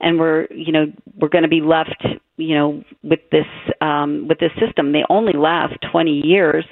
And 0.00 0.18
we're 0.18 0.46
you 0.50 0.72
know 0.72 0.86
we're 1.20 1.28
going 1.28 1.42
to 1.42 1.48
be 1.48 1.60
left 1.60 2.04
you 2.36 2.54
know 2.54 2.84
with 3.02 3.20
this 3.30 3.46
um, 3.80 4.26
with 4.28 4.38
this 4.38 4.52
system. 4.60 4.92
They 4.92 5.04
only 5.08 5.32
last 5.34 5.74
20 5.92 6.22
years. 6.24 6.64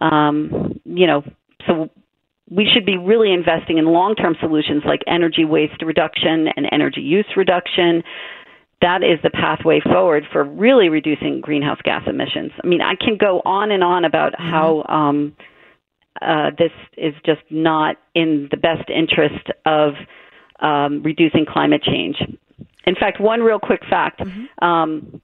Um, 0.00 0.80
you 0.84 1.06
know 1.06 1.22
so 1.66 1.90
we 2.50 2.68
should 2.72 2.86
be 2.86 2.96
really 2.96 3.32
investing 3.32 3.78
in 3.78 3.86
long-term 3.86 4.36
solutions 4.40 4.82
like 4.86 5.00
energy 5.06 5.44
waste 5.44 5.82
reduction 5.82 6.46
and 6.56 6.66
energy 6.70 7.00
use 7.00 7.26
reduction 7.36 8.02
that 8.82 9.02
is 9.02 9.18
the 9.22 9.30
pathway 9.30 9.80
forward 9.80 10.24
for 10.30 10.44
really 10.44 10.88
reducing 10.88 11.40
greenhouse 11.40 11.80
gas 11.82 12.02
emissions. 12.06 12.52
I 12.62 12.66
mean, 12.66 12.82
I 12.82 12.94
can 12.94 13.16
go 13.16 13.40
on 13.44 13.70
and 13.70 13.82
on 13.82 14.04
about 14.04 14.32
mm-hmm. 14.32 14.50
how 14.50 14.84
um, 14.88 15.36
uh, 16.20 16.50
this 16.58 16.72
is 16.96 17.14
just 17.24 17.42
not 17.50 17.96
in 18.14 18.48
the 18.50 18.56
best 18.56 18.88
interest 18.90 19.48
of 19.64 19.94
um, 20.60 21.02
reducing 21.02 21.46
climate 21.46 21.82
change. 21.82 22.16
In 22.86 22.94
fact, 22.94 23.20
one 23.20 23.40
real 23.40 23.58
quick 23.58 23.82
fact. 23.88 24.20
Mm-hmm. 24.20 24.64
Um, 24.64 25.22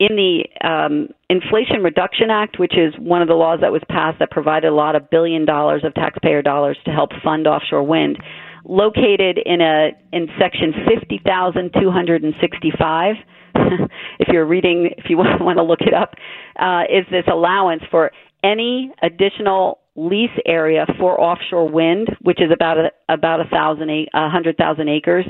in 0.00 0.16
the 0.16 0.66
um, 0.66 1.08
Inflation 1.28 1.82
Reduction 1.82 2.30
Act, 2.30 2.58
which 2.58 2.76
is 2.76 2.92
one 2.98 3.22
of 3.22 3.28
the 3.28 3.34
laws 3.34 3.60
that 3.60 3.70
was 3.70 3.82
passed 3.88 4.18
that 4.18 4.30
provided 4.30 4.68
a 4.68 4.74
lot 4.74 4.96
of 4.96 5.08
billion 5.10 5.44
dollars 5.44 5.84
of 5.84 5.94
taxpayer 5.94 6.42
dollars 6.42 6.76
to 6.86 6.90
help 6.90 7.10
fund 7.22 7.46
offshore 7.46 7.84
wind, 7.84 8.18
located 8.64 9.38
in 9.44 9.60
a 9.60 9.90
in 10.12 10.28
section 10.38 10.72
50,265 10.88 13.16
if 14.18 14.28
you're 14.28 14.46
reading 14.46 14.90
if 14.96 15.06
you 15.08 15.16
want 15.18 15.58
to 15.58 15.62
look 15.62 15.80
it 15.80 15.94
up 15.94 16.14
uh, 16.58 16.82
is 16.90 17.04
this 17.10 17.24
allowance 17.30 17.82
for 17.90 18.10
any 18.42 18.90
additional 19.02 19.78
lease 19.96 20.30
area 20.46 20.86
for 20.98 21.20
offshore 21.20 21.68
wind 21.68 22.08
which 22.22 22.40
is 22.40 22.50
about 22.52 22.78
a 22.78 22.90
about 23.08 23.40
a 23.40 23.44
thousand 23.44 23.90
a 23.90 24.30
hundred 24.30 24.56
thousand 24.56 24.88
acres 24.88 25.26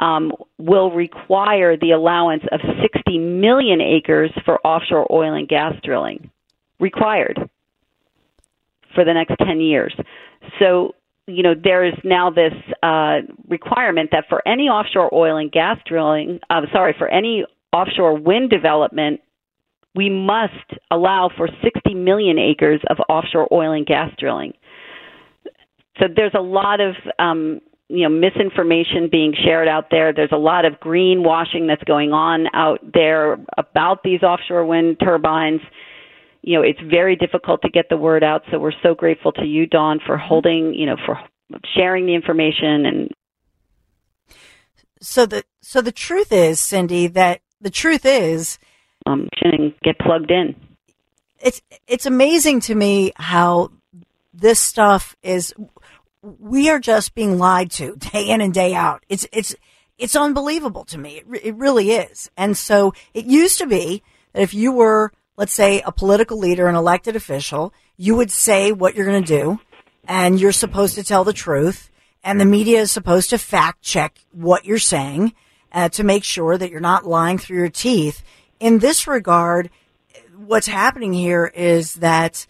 um, 0.00 0.32
will 0.58 0.90
require 0.90 1.76
the 1.76 1.92
allowance 1.92 2.42
of 2.50 2.60
60 2.82 3.18
million 3.18 3.80
acres 3.80 4.32
for 4.44 4.58
offshore 4.66 5.06
oil 5.12 5.34
and 5.34 5.46
gas 5.46 5.74
drilling. 5.84 6.30
Required. 6.80 7.38
For 8.94 9.04
the 9.04 9.12
next 9.12 9.36
10 9.38 9.60
years. 9.60 9.94
So 10.58 10.94
you 11.36 11.42
know, 11.42 11.54
there 11.54 11.84
is 11.84 11.94
now 12.04 12.30
this 12.30 12.52
uh, 12.82 13.18
requirement 13.48 14.10
that 14.12 14.24
for 14.28 14.46
any 14.46 14.64
offshore 14.64 15.12
oil 15.14 15.36
and 15.36 15.50
gas 15.50 15.78
drilling, 15.86 16.40
uh, 16.50 16.62
sorry, 16.72 16.94
for 16.96 17.08
any 17.08 17.44
offshore 17.72 18.18
wind 18.18 18.50
development, 18.50 19.20
we 19.94 20.08
must 20.08 20.52
allow 20.90 21.30
for 21.36 21.48
60 21.62 21.94
million 21.94 22.38
acres 22.38 22.80
of 22.88 22.98
offshore 23.08 23.48
oil 23.52 23.72
and 23.72 23.86
gas 23.86 24.10
drilling. 24.18 24.52
So 25.98 26.06
there's 26.14 26.34
a 26.34 26.40
lot 26.40 26.80
of 26.80 26.94
um, 27.18 27.60
you 27.88 28.08
know 28.08 28.08
misinformation 28.08 29.08
being 29.10 29.34
shared 29.44 29.68
out 29.68 29.86
there. 29.90 30.12
There's 30.12 30.32
a 30.32 30.38
lot 30.38 30.64
of 30.64 30.74
greenwashing 30.74 31.66
that's 31.66 31.82
going 31.84 32.12
on 32.12 32.46
out 32.54 32.78
there 32.94 33.36
about 33.58 34.02
these 34.04 34.22
offshore 34.22 34.64
wind 34.64 34.98
turbines 35.00 35.60
you 36.42 36.56
know, 36.56 36.62
it's 36.62 36.80
very 36.80 37.16
difficult 37.16 37.62
to 37.62 37.68
get 37.68 37.86
the 37.88 37.96
word 37.96 38.24
out. 38.24 38.42
So 38.50 38.58
we're 38.58 38.72
so 38.82 38.94
grateful 38.94 39.32
to 39.32 39.44
you, 39.44 39.66
Dawn, 39.66 40.00
for 40.04 40.16
mm-hmm. 40.16 40.26
holding, 40.26 40.74
you 40.74 40.86
know, 40.86 40.96
for 41.06 41.18
sharing 41.76 42.06
the 42.06 42.14
information 42.14 42.86
and. 42.86 43.10
So 45.02 45.24
the 45.24 45.44
so 45.62 45.80
the 45.80 45.92
truth 45.92 46.30
is, 46.30 46.60
Cindy, 46.60 47.06
that 47.06 47.40
the 47.58 47.70
truth 47.70 48.04
is, 48.04 48.58
um, 49.06 49.28
get 49.82 49.98
plugged 49.98 50.30
in. 50.30 50.54
It's 51.40 51.62
it's 51.86 52.04
amazing 52.04 52.60
to 52.60 52.74
me 52.74 53.12
how 53.16 53.70
this 54.34 54.58
stuff 54.58 55.16
is. 55.22 55.54
We 56.22 56.68
are 56.68 56.78
just 56.78 57.14
being 57.14 57.38
lied 57.38 57.70
to 57.72 57.96
day 57.96 58.28
in 58.28 58.42
and 58.42 58.52
day 58.52 58.74
out. 58.74 59.04
It's 59.08 59.26
it's 59.32 59.56
it's 59.96 60.16
unbelievable 60.16 60.84
to 60.86 60.98
me. 60.98 61.18
It, 61.18 61.40
it 61.44 61.54
really 61.54 61.92
is. 61.92 62.30
And 62.36 62.56
so 62.56 62.92
it 63.14 63.24
used 63.24 63.58
to 63.58 63.66
be 63.66 64.02
that 64.32 64.42
if 64.42 64.52
you 64.52 64.72
were 64.72 65.12
let's 65.40 65.54
say 65.54 65.80
a 65.86 65.90
political 65.90 66.36
leader, 66.36 66.68
an 66.68 66.74
elected 66.74 67.16
official, 67.16 67.72
you 67.96 68.14
would 68.14 68.30
say 68.30 68.72
what 68.72 68.94
you're 68.94 69.06
going 69.06 69.24
to 69.24 69.38
do 69.42 69.58
and 70.06 70.38
you're 70.38 70.52
supposed 70.52 70.96
to 70.96 71.02
tell 71.02 71.24
the 71.24 71.32
truth 71.32 71.90
and 72.22 72.38
the 72.38 72.44
media 72.44 72.78
is 72.78 72.92
supposed 72.92 73.30
to 73.30 73.38
fact 73.38 73.80
check 73.80 74.18
what 74.32 74.66
you're 74.66 74.78
saying 74.78 75.32
uh, 75.72 75.88
to 75.88 76.04
make 76.04 76.24
sure 76.24 76.58
that 76.58 76.70
you're 76.70 76.78
not 76.78 77.06
lying 77.06 77.38
through 77.38 77.56
your 77.56 77.70
teeth. 77.70 78.22
In 78.60 78.80
this 78.80 79.06
regard, 79.06 79.70
what's 80.36 80.66
happening 80.66 81.14
here 81.14 81.46
is 81.46 81.94
that 81.94 82.46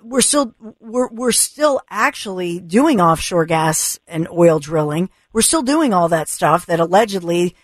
we're 0.00 0.22
still 0.22 0.54
we're 0.80 1.08
we're 1.08 1.32
still 1.32 1.82
actually 1.90 2.60
doing 2.60 2.98
offshore 2.98 3.44
gas 3.44 3.98
and 4.08 4.26
oil 4.30 4.58
drilling. 4.58 5.10
We're 5.34 5.42
still 5.42 5.62
doing 5.62 5.92
all 5.92 6.08
that 6.08 6.30
stuff 6.30 6.64
that 6.64 6.80
allegedly 6.80 7.54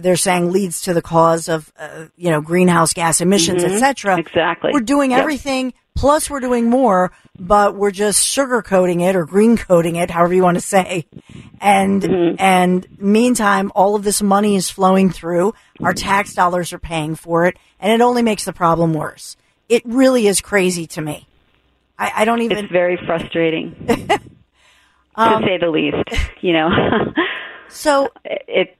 they're 0.00 0.16
saying 0.16 0.50
leads 0.52 0.82
to 0.82 0.94
the 0.94 1.02
cause 1.02 1.48
of 1.48 1.72
uh, 1.78 2.06
you 2.16 2.30
know 2.30 2.40
greenhouse 2.40 2.92
gas 2.92 3.20
emissions, 3.20 3.62
mm-hmm. 3.62 3.74
etc. 3.74 4.18
Exactly. 4.18 4.70
We're 4.72 4.80
doing 4.80 5.10
yep. 5.10 5.20
everything 5.20 5.74
Plus, 5.94 6.30
we're 6.30 6.40
doing 6.40 6.70
more, 6.70 7.12
but 7.38 7.76
we're 7.76 7.90
just 7.90 8.24
sugarcoating 8.24 9.06
it 9.06 9.14
or 9.14 9.26
green 9.26 9.56
coating 9.56 9.96
it, 9.96 10.10
however 10.10 10.34
you 10.34 10.42
want 10.42 10.56
to 10.56 10.62
say. 10.62 11.06
And 11.60 12.02
mm-hmm. 12.02 12.36
and 12.38 12.86
meantime, 12.98 13.70
all 13.74 13.94
of 13.94 14.02
this 14.02 14.22
money 14.22 14.56
is 14.56 14.70
flowing 14.70 15.10
through. 15.10 15.54
Our 15.82 15.92
tax 15.92 16.34
dollars 16.34 16.72
are 16.72 16.78
paying 16.78 17.14
for 17.14 17.46
it, 17.46 17.58
and 17.78 17.92
it 17.92 18.00
only 18.00 18.22
makes 18.22 18.44
the 18.44 18.52
problem 18.52 18.94
worse. 18.94 19.36
It 19.68 19.82
really 19.84 20.26
is 20.26 20.40
crazy 20.40 20.86
to 20.88 21.02
me. 21.02 21.26
I, 21.98 22.12
I 22.16 22.24
don't 22.24 22.40
even. 22.40 22.58
It's 22.58 22.72
very 22.72 22.96
frustrating, 22.96 23.76
um, 25.14 25.42
to 25.42 25.46
say 25.46 25.58
the 25.58 25.70
least. 25.70 26.08
You 26.40 26.54
know. 26.54 26.70
so 27.68 28.08
it. 28.24 28.76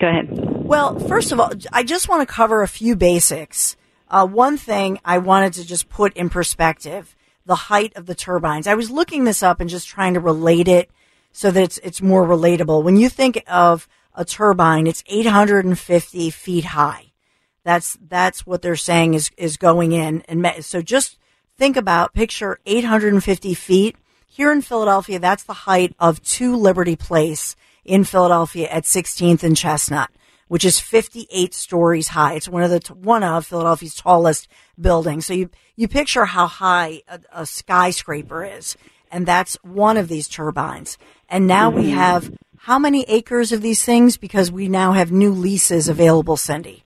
Go 0.00 0.08
ahead. 0.08 0.28
Well, 0.30 0.98
first 0.98 1.32
of 1.32 1.40
all, 1.40 1.52
I 1.72 1.82
just 1.82 2.08
want 2.08 2.26
to 2.26 2.32
cover 2.32 2.62
a 2.62 2.68
few 2.68 2.94
basics 2.94 3.76
uh, 4.10 4.26
one 4.26 4.56
thing 4.56 4.98
I 5.04 5.18
wanted 5.18 5.52
to 5.54 5.66
just 5.66 5.88
put 5.88 6.16
in 6.16 6.28
perspective 6.28 7.14
the 7.44 7.54
height 7.54 7.92
of 7.96 8.06
the 8.06 8.14
turbines. 8.14 8.66
I 8.66 8.74
was 8.74 8.90
looking 8.90 9.24
this 9.24 9.42
up 9.42 9.60
and 9.60 9.70
just 9.70 9.88
trying 9.88 10.14
to 10.14 10.20
relate 10.20 10.68
it 10.68 10.90
so 11.32 11.50
that 11.50 11.62
it's, 11.62 11.78
it's 11.78 12.02
more 12.02 12.26
relatable. 12.26 12.82
When 12.82 12.96
you 12.96 13.08
think 13.08 13.42
of 13.46 13.88
a 14.14 14.24
turbine, 14.24 14.86
it's 14.86 15.02
850 15.06 16.30
feet 16.30 16.64
high. 16.66 17.12
That's, 17.64 17.96
that's 18.06 18.46
what 18.46 18.60
they're 18.60 18.76
saying 18.76 19.14
is, 19.14 19.30
is 19.36 19.56
going 19.56 19.92
in. 19.92 20.22
And 20.22 20.46
so 20.60 20.82
just 20.82 21.18
think 21.56 21.76
about, 21.76 22.12
picture 22.12 22.58
850 22.66 23.54
feet. 23.54 23.96
Here 24.26 24.52
in 24.52 24.60
Philadelphia, 24.60 25.18
that's 25.18 25.44
the 25.44 25.52
height 25.54 25.94
of 25.98 26.22
2 26.22 26.54
Liberty 26.54 26.96
Place 26.96 27.56
in 27.88 28.04
Philadelphia 28.04 28.68
at 28.68 28.84
16th 28.84 29.42
and 29.42 29.56
Chestnut 29.56 30.10
which 30.48 30.64
is 30.64 30.80
58 30.80 31.54
stories 31.54 32.08
high. 32.08 32.34
It's 32.34 32.48
one 32.48 32.62
of 32.62 32.70
the, 32.70 32.94
one 32.94 33.22
of 33.22 33.46
Philadelphia's 33.46 33.94
tallest 33.94 34.48
buildings. 34.80 35.26
So 35.26 35.34
you, 35.34 35.50
you 35.76 35.86
picture 35.88 36.24
how 36.24 36.46
high 36.46 37.02
a, 37.06 37.20
a 37.32 37.46
skyscraper 37.46 38.44
is. 38.44 38.76
And 39.10 39.26
that's 39.26 39.56
one 39.62 39.96
of 39.96 40.08
these 40.08 40.28
turbines. 40.28 40.98
And 41.28 41.46
now 41.46 41.70
mm-hmm. 41.70 41.80
we 41.80 41.90
have 41.90 42.32
how 42.58 42.78
many 42.78 43.04
acres 43.08 43.52
of 43.52 43.62
these 43.62 43.84
things? 43.84 44.16
Because 44.16 44.50
we 44.50 44.68
now 44.68 44.92
have 44.92 45.12
new 45.12 45.30
leases 45.30 45.88
available, 45.88 46.36
Cindy. 46.36 46.84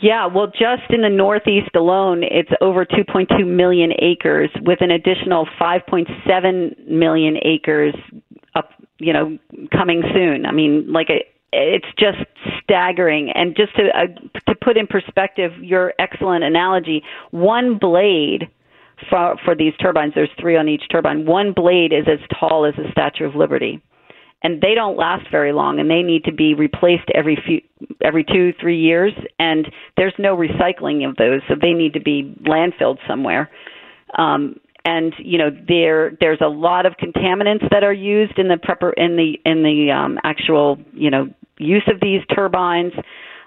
Yeah, 0.00 0.26
well, 0.26 0.48
just 0.48 0.90
in 0.90 1.00
the 1.00 1.08
Northeast 1.08 1.74
alone, 1.74 2.22
it's 2.24 2.50
over 2.60 2.84
2.2 2.84 3.46
million 3.46 3.90
acres, 4.02 4.50
with 4.60 4.82
an 4.82 4.90
additional 4.90 5.48
5.7 5.58 6.88
million 6.88 7.36
acres 7.42 7.94
up, 8.54 8.70
you 8.98 9.12
know, 9.12 9.38
coming 9.72 10.02
soon. 10.14 10.46
I 10.46 10.52
mean, 10.52 10.92
like 10.92 11.08
a, 11.10 11.24
it's 11.52 11.86
just 11.98 12.18
staggering. 12.62 13.30
And 13.34 13.56
just 13.56 13.74
to 13.76 13.82
uh, 13.88 14.06
to 14.48 14.54
put 14.60 14.76
in 14.76 14.86
perspective 14.86 15.52
your 15.60 15.94
excellent 15.98 16.44
analogy, 16.44 17.02
one 17.30 17.78
blade 17.78 18.48
for 19.10 19.36
for 19.44 19.54
these 19.54 19.72
turbines, 19.80 20.12
there's 20.14 20.30
three 20.40 20.56
on 20.56 20.68
each 20.68 20.84
turbine. 20.90 21.26
One 21.26 21.52
blade 21.52 21.92
is 21.92 22.06
as 22.06 22.18
tall 22.38 22.64
as 22.64 22.74
the 22.76 22.90
Statue 22.92 23.24
of 23.24 23.34
Liberty, 23.34 23.82
and 24.42 24.60
they 24.60 24.74
don't 24.74 24.96
last 24.96 25.30
very 25.30 25.52
long, 25.52 25.80
and 25.80 25.90
they 25.90 26.02
need 26.02 26.24
to 26.24 26.32
be 26.32 26.54
replaced 26.54 27.08
every 27.14 27.36
few 27.44 27.60
every 28.02 28.24
two 28.24 28.52
three 28.60 28.80
years. 28.80 29.12
And 29.38 29.66
there's 29.96 30.14
no 30.18 30.36
recycling 30.36 31.08
of 31.08 31.16
those, 31.16 31.40
so 31.48 31.54
they 31.60 31.72
need 31.72 31.94
to 31.94 32.00
be 32.00 32.34
landfilled 32.46 32.98
somewhere. 33.06 33.50
Um, 34.16 34.56
and 34.84 35.12
you 35.18 35.38
know 35.38 35.50
there 35.50 36.12
there's 36.20 36.40
a 36.40 36.48
lot 36.48 36.86
of 36.86 36.94
contaminants 36.94 37.68
that 37.70 37.82
are 37.84 37.92
used 37.92 38.38
in 38.38 38.48
the 38.48 38.56
prepper 38.56 38.92
in 38.96 39.16
the 39.16 39.38
in 39.44 39.62
the 39.62 39.90
um, 39.90 40.18
actual 40.24 40.78
you 40.92 41.10
know 41.10 41.28
use 41.58 41.84
of 41.88 42.00
these 42.00 42.20
turbines. 42.34 42.92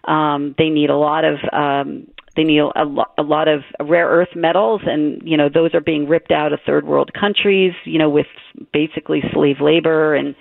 Um, 0.05 0.55
they 0.57 0.69
need 0.69 0.89
a 0.89 0.95
lot 0.95 1.25
of 1.25 1.35
um, 1.51 2.07
they 2.35 2.43
need 2.43 2.59
a, 2.59 2.83
lo- 2.85 3.11
a 3.17 3.23
lot 3.23 3.47
of 3.47 3.61
rare 3.81 4.07
earth 4.07 4.35
metals, 4.35 4.81
and 4.85 5.21
you 5.23 5.37
know 5.37 5.49
those 5.53 5.73
are 5.73 5.81
being 5.81 6.07
ripped 6.07 6.31
out 6.31 6.53
of 6.53 6.59
third 6.65 6.85
world 6.85 7.11
countries. 7.13 7.73
You 7.83 7.99
know 7.99 8.09
with 8.09 8.27
basically 8.73 9.21
slave 9.33 9.57
labor 9.59 10.15
and 10.15 10.35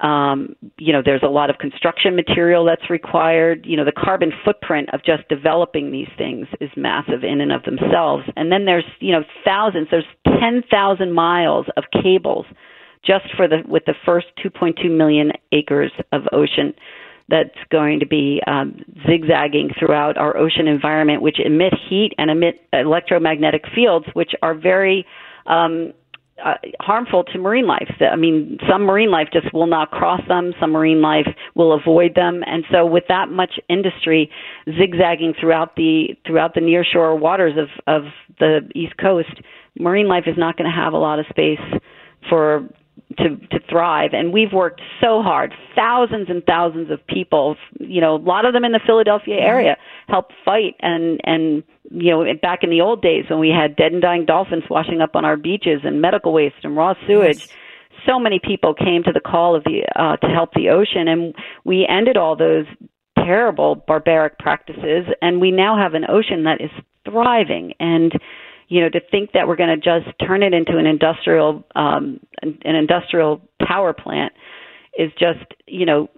um, 0.00 0.56
you 0.78 0.92
know, 0.92 1.02
there's 1.04 1.22
a 1.22 1.28
lot 1.28 1.50
of 1.50 1.58
construction 1.58 2.16
material 2.16 2.64
that's 2.64 2.90
required. 2.90 3.64
You 3.64 3.76
know, 3.76 3.84
the 3.84 3.92
carbon 3.92 4.32
footprint 4.44 4.88
of 4.92 5.04
just 5.04 5.28
developing 5.28 5.92
these 5.92 6.08
things 6.18 6.46
is 6.60 6.70
massive 6.76 7.22
in 7.22 7.40
and 7.40 7.52
of 7.52 7.62
themselves. 7.62 8.24
And 8.36 8.50
then 8.50 8.64
there's, 8.64 8.84
you 9.00 9.12
know, 9.12 9.22
thousands, 9.44 9.88
there's 9.90 10.04
10,000 10.26 11.12
miles 11.12 11.66
of 11.76 11.84
cables 12.02 12.46
just 13.06 13.26
for 13.36 13.46
the, 13.46 13.58
with 13.68 13.84
the 13.84 13.94
first 14.04 14.26
2.2 14.44 14.90
million 14.90 15.30
acres 15.52 15.92
of 16.10 16.22
ocean 16.32 16.74
that's 17.28 17.56
going 17.70 18.00
to 18.00 18.06
be 18.06 18.42
um, 18.46 18.84
zigzagging 19.06 19.70
throughout 19.78 20.18
our 20.18 20.36
ocean 20.36 20.66
environment, 20.66 21.22
which 21.22 21.38
emit 21.42 21.72
heat 21.88 22.12
and 22.18 22.30
emit 22.30 22.60
electromagnetic 22.72 23.64
fields, 23.74 24.06
which 24.12 24.32
are 24.42 24.54
very 24.54 25.06
um, 25.46 25.92
uh, 26.42 26.54
harmful 26.80 27.24
to 27.24 27.38
marine 27.38 27.66
life. 27.66 27.90
I 28.00 28.16
mean, 28.16 28.58
some 28.68 28.82
marine 28.82 29.10
life 29.10 29.28
just 29.32 29.52
will 29.54 29.66
not 29.66 29.90
cross 29.90 30.20
them. 30.26 30.52
Some 30.60 30.72
marine 30.72 31.00
life 31.00 31.28
will 31.54 31.72
avoid 31.72 32.14
them. 32.14 32.42
And 32.46 32.64
so, 32.72 32.84
with 32.84 33.04
that 33.08 33.28
much 33.28 33.60
industry 33.68 34.30
zigzagging 34.66 35.34
throughout 35.38 35.76
the 35.76 36.16
throughout 36.26 36.54
the 36.54 36.60
nearshore 36.60 37.18
waters 37.18 37.54
of 37.56 37.68
of 37.86 38.10
the 38.40 38.68
East 38.74 38.96
Coast, 38.96 39.40
marine 39.78 40.08
life 40.08 40.24
is 40.26 40.36
not 40.36 40.56
going 40.56 40.70
to 40.70 40.76
have 40.76 40.92
a 40.92 40.98
lot 40.98 41.18
of 41.18 41.26
space 41.30 41.60
for 42.28 42.68
to 43.18 43.36
to 43.36 43.60
thrive 43.68 44.10
and 44.12 44.32
we've 44.32 44.52
worked 44.52 44.80
so 45.00 45.22
hard 45.22 45.52
thousands 45.76 46.28
and 46.28 46.44
thousands 46.46 46.90
of 46.90 47.04
people 47.06 47.56
you 47.78 48.00
know 48.00 48.16
a 48.16 48.16
lot 48.16 48.44
of 48.44 48.52
them 48.52 48.64
in 48.64 48.72
the 48.72 48.80
Philadelphia 48.84 49.36
area 49.36 49.76
helped 50.08 50.32
fight 50.44 50.74
and 50.80 51.20
and 51.24 51.62
you 51.94 52.10
know 52.10 52.24
back 52.40 52.62
in 52.62 52.70
the 52.70 52.80
old 52.80 53.02
days 53.02 53.24
when 53.28 53.38
we 53.38 53.50
had 53.50 53.76
dead 53.76 53.92
and 53.92 54.02
dying 54.02 54.24
dolphins 54.24 54.64
washing 54.68 55.00
up 55.00 55.14
on 55.14 55.24
our 55.24 55.36
beaches 55.36 55.80
and 55.84 56.00
medical 56.00 56.32
waste 56.32 56.56
and 56.62 56.76
raw 56.76 56.94
sewage 57.06 57.40
yes. 57.40 57.48
so 58.06 58.18
many 58.18 58.40
people 58.42 58.74
came 58.74 59.02
to 59.02 59.12
the 59.12 59.20
call 59.20 59.54
of 59.54 59.64
the 59.64 59.84
uh 59.96 60.16
to 60.16 60.26
help 60.26 60.52
the 60.54 60.68
ocean 60.68 61.08
and 61.08 61.34
we 61.64 61.86
ended 61.88 62.16
all 62.16 62.36
those 62.36 62.66
terrible 63.16 63.74
barbaric 63.74 64.38
practices 64.38 65.06
and 65.22 65.40
we 65.40 65.50
now 65.50 65.76
have 65.76 65.94
an 65.94 66.04
ocean 66.08 66.44
that 66.44 66.60
is 66.60 66.70
thriving 67.04 67.72
and 67.80 68.12
you 68.68 68.80
know, 68.80 68.88
to 68.88 69.00
think 69.10 69.32
that 69.32 69.46
we're 69.46 69.56
going 69.56 69.68
to 69.68 69.76
just 69.76 70.16
turn 70.26 70.42
it 70.42 70.54
into 70.54 70.78
an 70.78 70.86
industrial 70.86 71.64
um, 71.74 72.20
an, 72.42 72.58
industrial 72.64 73.40
power 73.66 73.92
plant 73.92 74.32
is 74.98 75.10
just, 75.18 75.44
you 75.66 75.84
know, 75.84 76.08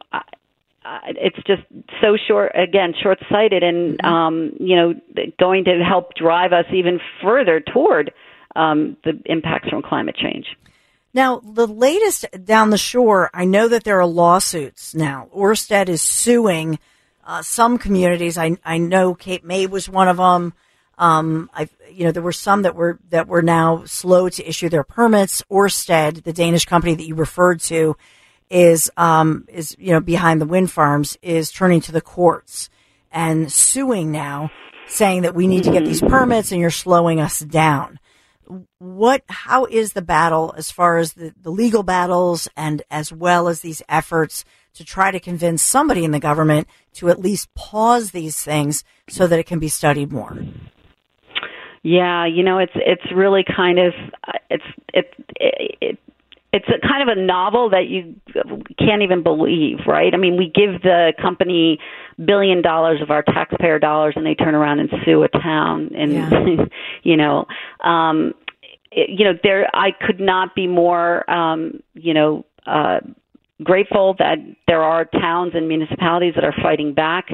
it's 1.09 1.37
just 1.47 1.63
so 2.01 2.17
short 2.29 2.53
again 2.55 2.95
short 3.03 3.19
sighted 3.31 3.63
and 3.63 3.99
mm-hmm. 3.99 4.07
um 4.07 4.53
you 4.59 4.77
know 4.77 4.95
going 5.39 5.65
to 5.65 5.83
help 5.87 6.15
drive 6.15 6.53
us 6.53 6.67
even 6.73 7.01
further 7.23 7.61
toward 7.61 8.13
um 8.55 8.97
the 9.05 9.21
impacts 9.27 9.69
from 9.69 9.83
climate 9.83 10.17
change 10.17 10.47
now 11.15 11.41
the 11.41 11.67
latest 11.67 12.27
down 12.45 12.71
the 12.71 12.79
shore 12.79 13.31
i 13.35 13.45
know 13.45 13.69
that 13.69 13.85
there 13.85 14.01
are 14.01 14.07
lawsuits 14.07 14.95
now 14.95 15.29
orsted 15.35 15.89
is 15.89 16.03
suing 16.03 16.79
uh, 17.25 17.43
some 17.43 17.79
communities 17.79 18.39
i 18.39 18.57
i 18.65 18.79
know 18.79 19.15
cape 19.15 19.45
may 19.45 19.67
was 19.67 19.89
one 19.89 20.09
of 20.09 20.17
them 20.17 20.53
um, 20.99 21.51
I, 21.53 21.69
you 21.91 22.05
know, 22.05 22.11
there 22.11 22.23
were 22.23 22.33
some 22.33 22.63
that 22.63 22.75
were 22.75 22.99
that 23.11 23.29
were 23.29 23.43
now 23.43 23.85
slow 23.85 24.31
to 24.31 24.49
issue 24.49 24.71
their 24.71 24.83
permits. 24.83 25.43
Orsted, 25.51 26.25
the 26.25 26.33
Danish 26.33 26.65
company 26.65 26.95
that 26.95 27.07
you 27.07 27.15
referred 27.15 27.61
to, 27.63 27.97
is 28.51 28.91
um, 28.97 29.47
is 29.49 29.77
you 29.79 29.93
know 29.93 30.01
behind 30.01 30.41
the 30.41 30.47
wind 30.47 30.71
farms, 30.71 31.19
is 31.23 31.51
turning 31.51 31.81
to 31.83 31.93
the 31.93 32.01
courts 32.01 32.71
and 33.11 33.51
suing 33.51 34.13
now, 34.13 34.51
saying 34.87 35.23
that 35.23 35.35
we 35.35 35.47
need 35.47 35.65
to 35.65 35.73
get 35.73 35.85
these 35.85 36.01
permits 36.01 36.53
and 36.53 36.61
you're 36.61 36.71
slowing 36.71 37.21
us 37.21 37.41
down. 37.41 37.99
What? 38.79 39.23
How 39.29 39.65
is 39.65 39.93
the 39.93 40.03
battle 40.03 40.55
as 40.57 40.71
far 40.71 40.99
as 40.99 41.15
the, 41.15 41.35
the 41.43 41.51
legal 41.51 41.83
battles 41.83 42.49
and 42.57 42.83
as 42.91 43.13
well 43.13 43.49
as 43.49 43.61
these 43.61 43.83
efforts 43.89 44.45
to 44.75 44.85
try 44.85 45.11
to 45.11 45.19
convince 45.19 45.63
somebody 45.63 46.05
in 46.05 46.11
the 46.11 46.21
government 46.21 46.69
to 46.95 47.09
at 47.09 47.19
least 47.19 47.53
pause 47.55 48.11
these 48.11 48.43
things 48.43 48.85
so 49.09 49.27
that 49.27 49.39
it 49.39 49.47
can 49.47 49.59
be 49.59 49.69
studied 49.69 50.13
more? 50.13 50.37
Yeah, 51.83 52.27
you 52.27 52.43
know, 52.43 52.59
it's 52.59 52.73
it's 52.75 53.13
really 53.15 53.45
kind 53.45 53.79
of 53.79 53.95
it's 54.51 54.65
it, 54.93 55.15
it 55.39 55.99
it's 56.57 56.69
a 56.69 56.87
kind 56.87 57.09
of 57.09 57.17
a 57.17 57.21
novel 57.21 57.71
that 57.71 57.89
you 57.89 58.17
can't 58.79 59.03
even 59.03 59.23
believe, 59.23 59.79
right? 59.87 60.13
I 60.15 60.17
mean, 60.17 60.37
we 60.37 60.47
give 60.47 60.83
the 60.83 61.13
company 61.21 61.79
billion 62.25 62.63
dollars 62.63 63.01
of 63.03 63.11
our 63.11 63.23
taxpayer 63.23 63.79
dollars, 63.79 64.15
and 64.17 64.25
they 64.25 64.35
turn 64.35 64.55
around 64.55 64.81
and 64.81 64.91
sue 65.05 65.23
a 65.23 65.29
town, 65.29 65.91
and 65.95 66.13
yeah. 66.13 66.65
you 67.03 67.17
know, 67.17 67.47
um, 67.85 68.33
it, 68.91 69.11
you 69.11 69.25
know, 69.25 69.33
there 69.43 69.69
I 69.75 69.91
could 69.91 70.21
not 70.21 70.55
be 70.55 70.67
more, 70.67 71.29
um, 71.31 71.81
you 71.95 72.15
know. 72.15 72.45
Uh, 72.67 72.99
grateful 73.63 74.15
that 74.19 74.37
there 74.67 74.83
are 74.83 75.07
towns 75.07 75.53
and 75.55 75.67
municipalities 75.67 76.35
that 76.35 76.45
are 76.45 76.53
fighting 76.63 76.93
back 76.93 77.29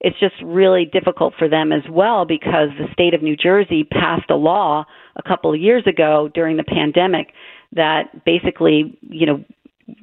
it's 0.00 0.18
just 0.20 0.34
really 0.42 0.84
difficult 0.84 1.34
for 1.38 1.48
them 1.48 1.72
as 1.72 1.82
well 1.90 2.24
because 2.24 2.68
the 2.78 2.86
state 2.92 3.14
of 3.14 3.22
New 3.22 3.36
Jersey 3.36 3.84
passed 3.84 4.30
a 4.30 4.36
law 4.36 4.84
a 5.16 5.22
couple 5.22 5.52
of 5.52 5.60
years 5.60 5.84
ago 5.86 6.30
during 6.32 6.56
the 6.56 6.64
pandemic 6.64 7.32
that 7.72 8.24
basically, 8.24 8.98
you 9.02 9.26
know, 9.26 9.44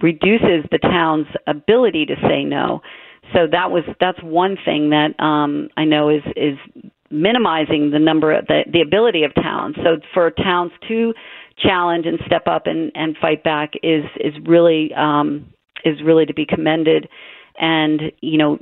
reduces 0.02 0.66
the 0.72 0.80
town's 0.80 1.28
ability 1.48 2.06
to 2.06 2.16
say 2.28 2.44
no. 2.44 2.82
So 3.34 3.48
that 3.52 3.72
was 3.72 3.84
that's 4.00 4.22
one 4.22 4.58
thing 4.64 4.90
that 4.92 5.20
um, 5.24 5.70
I 5.78 5.86
know 5.86 6.10
is 6.10 6.24
is 6.36 6.58
minimizing 7.10 7.92
the 7.92 8.00
number 8.00 8.34
of 8.34 8.48
the, 8.48 8.64
the 8.72 8.82
ability 8.82 9.24
of 9.24 9.34
towns. 9.36 9.76
So 9.78 9.98
for 10.14 10.32
towns 10.32 10.72
to 10.88 11.14
challenge 11.58 12.06
and 12.06 12.20
step 12.26 12.48
up 12.48 12.64
and, 12.66 12.92
and 12.96 13.16
fight 13.22 13.44
back 13.44 13.74
is 13.84 14.04
is 14.20 14.34
really 14.46 14.92
um, 14.96 15.54
is 15.86 16.02
really 16.04 16.26
to 16.26 16.34
be 16.34 16.46
commended. 16.46 17.08
And 17.58 18.02
you 18.22 18.38
know, 18.38 18.60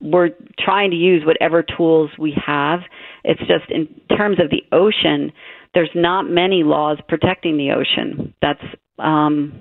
we're 0.00 0.30
trying 0.58 0.90
to 0.90 0.96
use 0.96 1.24
whatever 1.24 1.62
tools 1.62 2.10
we 2.18 2.34
have. 2.44 2.80
It's 3.24 3.40
just 3.40 3.70
in 3.70 3.88
terms 4.16 4.38
of 4.40 4.50
the 4.50 4.62
ocean, 4.72 5.32
there's 5.76 5.90
not 5.94 6.22
many 6.22 6.62
laws 6.62 6.96
protecting 7.06 7.58
the 7.58 7.70
ocean. 7.72 8.32
That's 8.40 8.62
um, 8.98 9.52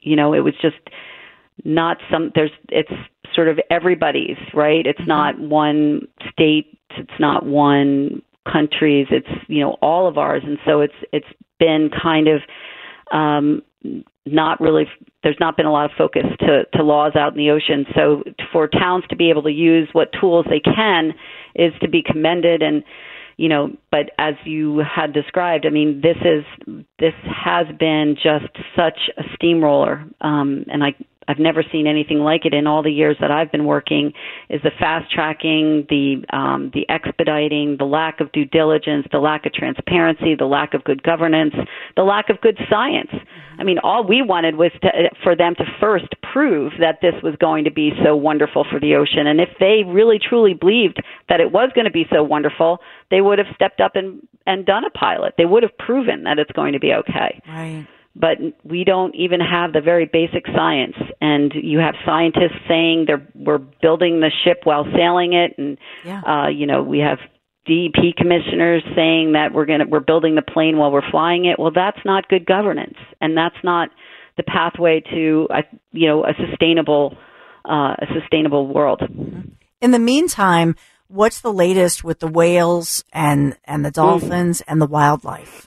you 0.00 0.16
know, 0.16 0.32
it 0.32 0.40
was 0.40 0.54
just 0.62 0.78
not 1.66 1.98
some 2.10 2.32
there's 2.34 2.50
it's 2.70 2.90
sort 3.34 3.46
of 3.48 3.60
everybody's, 3.70 4.38
right? 4.54 4.86
It's 4.86 5.06
not 5.06 5.38
one 5.38 6.08
state, 6.32 6.78
it's 6.96 7.20
not 7.20 7.44
one 7.44 8.22
countries, 8.50 9.08
it's 9.10 9.28
you 9.48 9.60
know 9.60 9.76
all 9.82 10.08
of 10.08 10.16
ours 10.16 10.42
and 10.46 10.56
so 10.64 10.80
it's 10.80 10.94
it's 11.12 11.26
been 11.58 11.90
kind 12.02 12.26
of 12.26 12.40
um 13.12 13.60
not 14.24 14.62
really 14.62 14.86
there's 15.22 15.36
not 15.40 15.58
been 15.58 15.66
a 15.66 15.72
lot 15.72 15.84
of 15.84 15.90
focus 15.98 16.24
to, 16.38 16.64
to 16.72 16.82
laws 16.82 17.16
out 17.16 17.32
in 17.32 17.38
the 17.38 17.50
ocean. 17.50 17.84
So 17.94 18.22
for 18.50 18.66
towns 18.66 19.04
to 19.10 19.16
be 19.16 19.28
able 19.28 19.42
to 19.42 19.50
use 19.52 19.90
what 19.92 20.08
tools 20.18 20.46
they 20.48 20.60
can 20.60 21.12
is 21.54 21.74
to 21.82 21.88
be 21.88 22.02
commended 22.02 22.62
and 22.62 22.82
you 23.40 23.48
know, 23.48 23.70
but 23.90 24.10
as 24.18 24.34
you 24.44 24.80
had 24.80 25.14
described, 25.14 25.64
I 25.64 25.70
mean, 25.70 26.02
this 26.02 26.18
is 26.18 26.84
this 26.98 27.14
has 27.24 27.66
been 27.78 28.14
just 28.22 28.52
such 28.76 28.98
a 29.16 29.22
steamroller, 29.34 30.04
um, 30.20 30.66
and 30.70 30.84
I 30.84 30.92
I've 31.30 31.38
never 31.38 31.62
seen 31.70 31.86
anything 31.86 32.18
like 32.18 32.44
it 32.44 32.52
in 32.52 32.66
all 32.66 32.82
the 32.82 32.90
years 32.90 33.16
that 33.20 33.30
I've 33.30 33.52
been 33.52 33.64
working. 33.64 34.12
Is 34.48 34.60
the 34.62 34.72
fast 34.78 35.12
tracking, 35.12 35.86
the 35.88 36.24
um, 36.36 36.72
the 36.74 36.88
expediting, 36.88 37.76
the 37.78 37.84
lack 37.84 38.20
of 38.20 38.32
due 38.32 38.44
diligence, 38.44 39.06
the 39.12 39.18
lack 39.18 39.46
of 39.46 39.52
transparency, 39.52 40.34
the 40.36 40.46
lack 40.46 40.74
of 40.74 40.82
good 40.82 41.02
governance, 41.04 41.54
the 41.96 42.02
lack 42.02 42.30
of 42.30 42.40
good 42.40 42.58
science. 42.68 43.10
I 43.58 43.62
mean, 43.62 43.78
all 43.78 44.04
we 44.04 44.22
wanted 44.22 44.56
was 44.56 44.72
to, 44.82 44.88
for 45.22 45.36
them 45.36 45.54
to 45.56 45.64
first 45.78 46.08
prove 46.32 46.72
that 46.80 46.98
this 47.00 47.14
was 47.22 47.36
going 47.40 47.64
to 47.64 47.70
be 47.70 47.92
so 48.02 48.16
wonderful 48.16 48.64
for 48.68 48.80
the 48.80 48.96
ocean, 48.96 49.26
and 49.26 49.40
if 49.40 49.50
they 49.60 49.82
really 49.86 50.18
truly 50.18 50.54
believed 50.54 51.00
that 51.28 51.40
it 51.40 51.52
was 51.52 51.70
going 51.74 51.84
to 51.84 51.92
be 51.92 52.06
so 52.10 52.24
wonderful, 52.24 52.78
they 53.10 53.20
would 53.20 53.38
have 53.38 53.48
stepped 53.54 53.80
up 53.80 53.92
and 53.94 54.26
and 54.46 54.66
done 54.66 54.84
a 54.84 54.90
pilot. 54.90 55.34
They 55.38 55.44
would 55.44 55.62
have 55.62 55.76
proven 55.78 56.24
that 56.24 56.40
it's 56.40 56.50
going 56.52 56.72
to 56.72 56.80
be 56.80 56.92
okay. 56.92 57.40
Right 57.46 57.86
but 58.20 58.38
we 58.64 58.84
don't 58.84 59.14
even 59.14 59.40
have 59.40 59.72
the 59.72 59.80
very 59.80 60.04
basic 60.04 60.46
science. 60.46 60.96
And 61.20 61.52
you 61.54 61.78
have 61.78 61.94
scientists 62.04 62.60
saying 62.68 63.04
they're 63.06 63.26
we're 63.34 63.58
building 63.58 64.20
the 64.20 64.30
ship 64.44 64.60
while 64.64 64.84
sailing 64.94 65.32
it, 65.32 65.54
and 65.58 65.78
yeah. 66.04 66.20
uh, 66.22 66.48
you 66.48 66.66
know 66.66 66.82
we 66.82 66.98
have 66.98 67.18
DEP 67.66 68.16
commissioners 68.16 68.82
saying 68.96 69.32
that 69.32 69.52
we're 69.52 69.66
going 69.66 69.80
to 69.80 69.86
we're 69.86 70.00
building 70.00 70.34
the 70.34 70.42
plane 70.42 70.76
while 70.76 70.90
we're 70.90 71.08
flying 71.10 71.46
it. 71.46 71.58
Well, 71.58 71.72
that's 71.74 72.04
not 72.04 72.28
good 72.28 72.46
governance, 72.46 72.98
and 73.20 73.36
that's 73.36 73.56
not 73.64 73.90
the 74.36 74.42
pathway 74.42 75.02
to 75.12 75.48
a, 75.50 75.62
you 75.92 76.08
know 76.08 76.24
a 76.24 76.32
sustainable 76.48 77.16
uh, 77.64 77.94
a 77.98 78.06
sustainable 78.18 78.72
world. 78.72 79.02
In 79.80 79.90
the 79.90 79.98
meantime, 79.98 80.76
what's 81.08 81.40
the 81.40 81.52
latest 81.52 82.04
with 82.04 82.20
the 82.20 82.28
whales 82.28 83.04
and 83.12 83.56
and 83.64 83.84
the 83.84 83.90
dolphins 83.90 84.60
mm. 84.60 84.64
and 84.68 84.80
the 84.80 84.86
wildlife? 84.86 85.66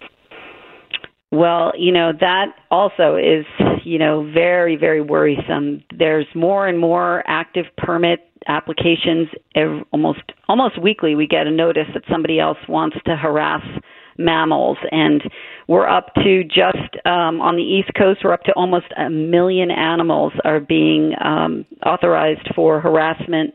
Well, 1.34 1.72
you 1.76 1.92
know, 1.92 2.12
that 2.20 2.54
also 2.70 3.16
is, 3.16 3.44
you 3.84 3.98
know, 3.98 4.30
very, 4.32 4.76
very 4.76 5.02
worrisome. 5.02 5.84
There's 5.98 6.28
more 6.36 6.68
and 6.68 6.78
more 6.78 7.24
active 7.26 7.66
permit 7.76 8.20
applications 8.48 9.30
almost 9.94 10.20
almost 10.50 10.78
weekly 10.78 11.16
we 11.16 11.26
get 11.26 11.48
a 11.48 11.50
notice 11.50 11.88
that 11.94 12.04
somebody 12.12 12.42
else 12.42 12.58
wants 12.68 12.98
to 13.06 13.16
harass 13.16 13.64
mammals 14.18 14.78
and 14.92 15.24
we're 15.70 15.88
up 15.88 16.14
to 16.16 16.44
just 16.44 16.94
um, 17.06 17.40
on 17.40 17.56
the 17.56 17.64
east 17.64 17.90
coast 17.98 18.20
we're 18.22 18.34
up 18.34 18.44
to 18.44 18.52
almost 18.58 18.88
a 18.98 19.10
million 19.10 19.72
animals 19.72 20.34
are 20.44 20.60
being 20.60 21.14
um, 21.24 21.66
authorized 21.86 22.46
for 22.54 22.82
harassment 22.82 23.54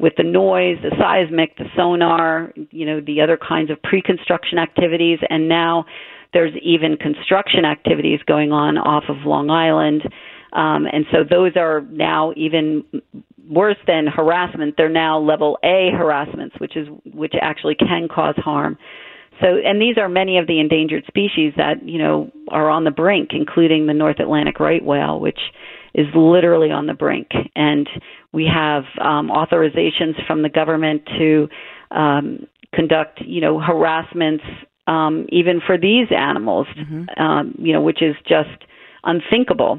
with 0.00 0.12
the 0.16 0.24
noise 0.24 0.76
the 0.82 0.90
seismic 0.98 1.56
the 1.56 1.66
sonar 1.76 2.52
you 2.72 2.84
know 2.84 3.00
the 3.00 3.20
other 3.20 3.38
kinds 3.38 3.70
of 3.70 3.80
pre-construction 3.84 4.58
activities 4.58 5.20
and 5.30 5.48
now 5.48 5.86
there's 6.36 6.52
even 6.62 6.98
construction 6.98 7.64
activities 7.64 8.20
going 8.26 8.52
on 8.52 8.76
off 8.76 9.04
of 9.08 9.16
Long 9.24 9.48
Island. 9.48 10.02
Um, 10.52 10.86
and 10.92 11.06
so 11.10 11.24
those 11.28 11.52
are 11.56 11.80
now 11.90 12.34
even 12.36 12.84
worse 13.48 13.78
than 13.86 14.06
harassment. 14.06 14.74
They're 14.76 14.90
now 14.90 15.18
level 15.18 15.58
A 15.64 15.88
harassments, 15.96 16.56
which 16.58 16.76
is 16.76 16.88
which 17.06 17.32
actually 17.40 17.74
can 17.74 18.06
cause 18.14 18.34
harm. 18.36 18.76
So, 19.40 19.46
and 19.64 19.80
these 19.80 19.96
are 19.96 20.10
many 20.10 20.36
of 20.36 20.46
the 20.46 20.60
endangered 20.60 21.04
species 21.06 21.54
that 21.56 21.88
you 21.88 21.98
know 21.98 22.30
are 22.48 22.68
on 22.68 22.84
the 22.84 22.90
brink, 22.90 23.30
including 23.32 23.86
the 23.86 23.94
North 23.94 24.20
Atlantic 24.20 24.60
right 24.60 24.84
whale, 24.84 25.18
which 25.18 25.40
is 25.94 26.06
literally 26.14 26.70
on 26.70 26.86
the 26.86 26.94
brink. 26.94 27.28
And 27.54 27.88
we 28.32 28.46
have 28.52 28.84
um, 29.00 29.30
authorizations 29.30 30.22
from 30.26 30.42
the 30.42 30.50
government 30.50 31.02
to 31.18 31.48
um, 31.90 32.46
conduct, 32.74 33.22
you 33.24 33.40
know, 33.40 33.58
harassments 33.58 34.44
um, 34.86 35.26
even 35.30 35.60
for 35.66 35.76
these 35.78 36.08
animals, 36.16 36.66
mm-hmm. 36.76 37.04
um, 37.20 37.54
you 37.58 37.72
know, 37.72 37.80
which 37.80 38.02
is 38.02 38.14
just 38.26 38.64
unthinkable. 39.04 39.78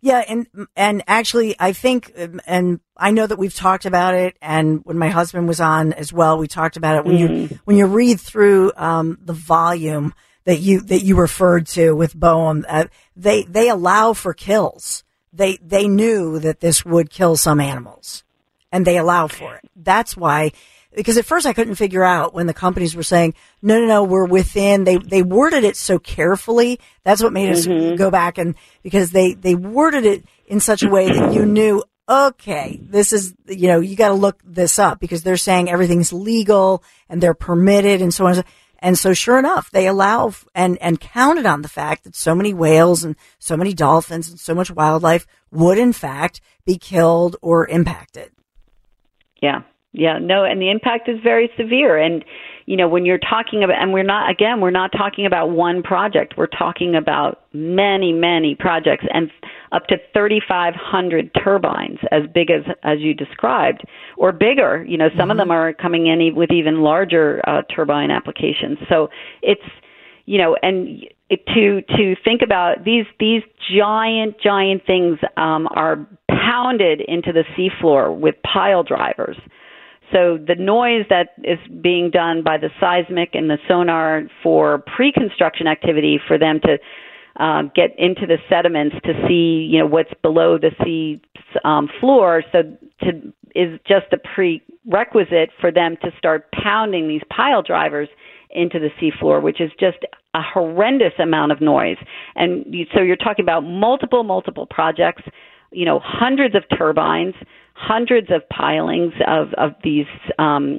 Yeah, 0.00 0.22
and 0.28 0.46
and 0.76 1.02
actually, 1.06 1.56
I 1.58 1.72
think, 1.72 2.12
and 2.46 2.80
I 2.94 3.10
know 3.10 3.26
that 3.26 3.38
we've 3.38 3.54
talked 3.54 3.86
about 3.86 4.14
it, 4.14 4.36
and 4.42 4.84
when 4.84 4.98
my 4.98 5.08
husband 5.08 5.48
was 5.48 5.60
on 5.60 5.94
as 5.94 6.12
well, 6.12 6.36
we 6.36 6.46
talked 6.46 6.76
about 6.76 6.96
it. 6.96 7.04
When 7.06 7.16
mm-hmm. 7.16 7.54
you 7.54 7.60
when 7.64 7.78
you 7.78 7.86
read 7.86 8.20
through 8.20 8.72
um, 8.76 9.18
the 9.22 9.32
volume 9.32 10.12
that 10.44 10.58
you 10.58 10.82
that 10.82 11.02
you 11.02 11.16
referred 11.16 11.66
to 11.68 11.92
with 11.92 12.14
BOEM, 12.14 12.66
uh, 12.68 12.84
they 13.16 13.44
they 13.44 13.70
allow 13.70 14.12
for 14.12 14.34
kills. 14.34 15.04
They 15.32 15.56
they 15.56 15.88
knew 15.88 16.38
that 16.38 16.60
this 16.60 16.84
would 16.84 17.08
kill 17.08 17.38
some 17.38 17.58
animals, 17.58 18.24
and 18.70 18.86
they 18.86 18.98
allow 18.98 19.26
for 19.26 19.56
it. 19.56 19.70
That's 19.74 20.16
why 20.16 20.52
because 20.94 21.18
at 21.18 21.24
first 21.24 21.46
I 21.46 21.52
couldn't 21.52 21.74
figure 21.74 22.04
out 22.04 22.34
when 22.34 22.46
the 22.46 22.54
companies 22.54 22.94
were 22.94 23.02
saying, 23.02 23.34
no, 23.62 23.80
no, 23.80 23.86
no, 23.86 24.04
we're 24.04 24.26
within, 24.26 24.84
they, 24.84 24.96
they 24.96 25.22
worded 25.22 25.64
it 25.64 25.76
so 25.76 25.98
carefully. 25.98 26.80
That's 27.04 27.22
what 27.22 27.32
made 27.32 27.54
mm-hmm. 27.54 27.92
us 27.92 27.98
go 27.98 28.10
back 28.10 28.38
and 28.38 28.54
because 28.82 29.10
they, 29.10 29.34
they 29.34 29.54
worded 29.54 30.04
it 30.04 30.24
in 30.46 30.60
such 30.60 30.82
a 30.82 30.88
way 30.88 31.10
that 31.10 31.32
you 31.32 31.46
knew, 31.46 31.82
okay, 32.08 32.78
this 32.82 33.12
is, 33.12 33.34
you 33.46 33.68
know, 33.68 33.80
you 33.80 33.96
got 33.96 34.08
to 34.08 34.14
look 34.14 34.40
this 34.44 34.78
up 34.78 35.00
because 35.00 35.22
they're 35.22 35.36
saying 35.36 35.70
everything's 35.70 36.12
legal 36.12 36.82
and 37.08 37.20
they're 37.20 37.34
permitted 37.34 38.02
and 38.02 38.12
so 38.12 38.26
on. 38.26 38.44
And 38.78 38.98
so 38.98 39.14
sure 39.14 39.38
enough, 39.38 39.70
they 39.70 39.86
allow 39.86 40.34
and, 40.54 40.76
and 40.82 41.00
counted 41.00 41.46
on 41.46 41.62
the 41.62 41.68
fact 41.68 42.04
that 42.04 42.14
so 42.14 42.34
many 42.34 42.52
whales 42.52 43.02
and 43.02 43.16
so 43.38 43.56
many 43.56 43.72
dolphins 43.72 44.28
and 44.28 44.38
so 44.38 44.54
much 44.54 44.70
wildlife 44.70 45.26
would 45.50 45.78
in 45.78 45.92
fact 45.92 46.40
be 46.66 46.76
killed 46.76 47.36
or 47.40 47.66
impacted. 47.66 48.30
Yeah, 49.40 49.62
yeah, 49.96 50.18
no, 50.20 50.42
and 50.42 50.60
the 50.60 50.70
impact 50.70 51.08
is 51.08 51.20
very 51.22 51.48
severe. 51.56 51.96
And, 51.96 52.24
you 52.66 52.76
know, 52.76 52.88
when 52.88 53.06
you're 53.06 53.16
talking 53.16 53.62
about, 53.62 53.80
and 53.80 53.92
we're 53.92 54.02
not, 54.02 54.28
again, 54.28 54.60
we're 54.60 54.72
not 54.72 54.90
talking 54.90 55.24
about 55.24 55.50
one 55.50 55.84
project. 55.84 56.34
We're 56.36 56.48
talking 56.48 56.96
about 56.96 57.44
many, 57.52 58.12
many 58.12 58.56
projects 58.56 59.04
and 59.12 59.30
up 59.70 59.86
to 59.86 59.98
3,500 60.12 61.30
turbines, 61.44 61.98
as 62.10 62.22
big 62.34 62.50
as, 62.50 62.62
as 62.82 62.98
you 62.98 63.14
described, 63.14 63.84
or 64.16 64.32
bigger. 64.32 64.84
You 64.84 64.98
know, 64.98 65.10
some 65.10 65.28
mm-hmm. 65.28 65.30
of 65.30 65.36
them 65.36 65.52
are 65.52 65.72
coming 65.72 66.08
in 66.08 66.34
with 66.34 66.50
even 66.50 66.82
larger 66.82 67.40
uh, 67.46 67.62
turbine 67.72 68.10
applications. 68.10 68.78
So 68.88 69.10
it's, 69.42 69.62
you 70.26 70.38
know, 70.38 70.56
and 70.60 71.04
to 71.30 71.82
to 71.82 72.16
think 72.24 72.42
about 72.42 72.84
these 72.84 73.04
these 73.20 73.42
giant 73.76 74.40
giant 74.42 74.84
things 74.86 75.18
um, 75.36 75.68
are 75.70 76.06
pounded 76.28 77.00
into 77.00 77.32
the 77.32 77.44
seafloor 77.56 78.18
with 78.18 78.34
pile 78.42 78.82
drivers. 78.82 79.36
So 80.12 80.38
the 80.38 80.54
noise 80.54 81.06
that 81.10 81.30
is 81.42 81.58
being 81.80 82.10
done 82.10 82.42
by 82.42 82.58
the 82.58 82.70
seismic 82.78 83.30
and 83.34 83.48
the 83.48 83.58
sonar 83.66 84.22
for 84.42 84.78
pre-construction 84.96 85.66
activity 85.66 86.20
for 86.26 86.38
them 86.38 86.60
to 86.60 86.78
uh, 87.36 87.62
get 87.74 87.90
into 87.98 88.26
the 88.26 88.38
sediments 88.48 88.94
to 89.04 89.12
see, 89.26 89.68
you 89.70 89.78
know, 89.78 89.86
what's 89.86 90.12
below 90.22 90.56
the 90.58 90.70
sea 90.84 91.20
um, 91.64 91.88
floor. 92.00 92.42
So 92.52 92.62
to 93.02 93.32
is 93.54 93.78
just 93.86 94.06
a 94.12 94.18
prerequisite 94.18 95.50
for 95.60 95.70
them 95.70 95.96
to 96.02 96.10
start 96.18 96.50
pounding 96.52 97.08
these 97.08 97.22
pile 97.30 97.62
drivers 97.62 98.08
into 98.50 98.78
the 98.78 98.88
seafloor, 99.00 99.42
which 99.42 99.60
is 99.60 99.70
just 99.78 99.98
a 100.34 100.42
horrendous 100.42 101.12
amount 101.18 101.52
of 101.52 101.60
noise. 101.60 101.96
And 102.34 102.64
so 102.94 103.00
you're 103.00 103.16
talking 103.16 103.44
about 103.44 103.60
multiple, 103.60 104.24
multiple 104.24 104.66
projects, 104.66 105.22
you 105.74 105.84
know, 105.84 106.00
hundreds 106.02 106.54
of 106.54 106.62
turbines 106.76 107.34
hundreds 107.74 108.30
of 108.30 108.48
pilings 108.48 109.12
of 109.26 109.52
of 109.58 109.72
these 109.82 110.06
um, 110.38 110.78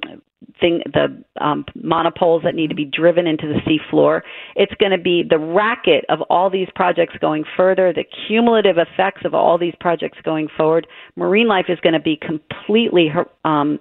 thing 0.60 0.82
the 0.94 1.24
um, 1.44 1.66
monopoles 1.76 2.44
that 2.44 2.56
need 2.56 2.70
to 2.70 2.76
be 2.76 2.86
driven 2.86 3.28
into 3.28 3.48
the 3.48 3.60
seafloor. 3.62 4.22
It's 4.56 4.74
going 4.76 4.92
to 4.92 4.98
be 4.98 5.24
the 5.28 5.38
racket 5.38 6.06
of 6.10 6.22
all 6.24 6.50
these 6.50 6.70
projects 6.74 7.16
going 7.20 7.44
further, 7.58 7.92
the 7.94 8.06
cumulative 8.28 8.78
effects 8.78 9.22
of 9.26 9.34
all 9.34 9.58
these 9.58 9.74
projects 9.80 10.18
going 10.24 10.48
forward. 10.56 10.88
Marine 11.16 11.48
life 11.48 11.66
is 11.68 11.80
going 11.82 11.94
to 11.94 12.00
be 12.00 12.18
completely 12.18 13.12
um, 13.44 13.80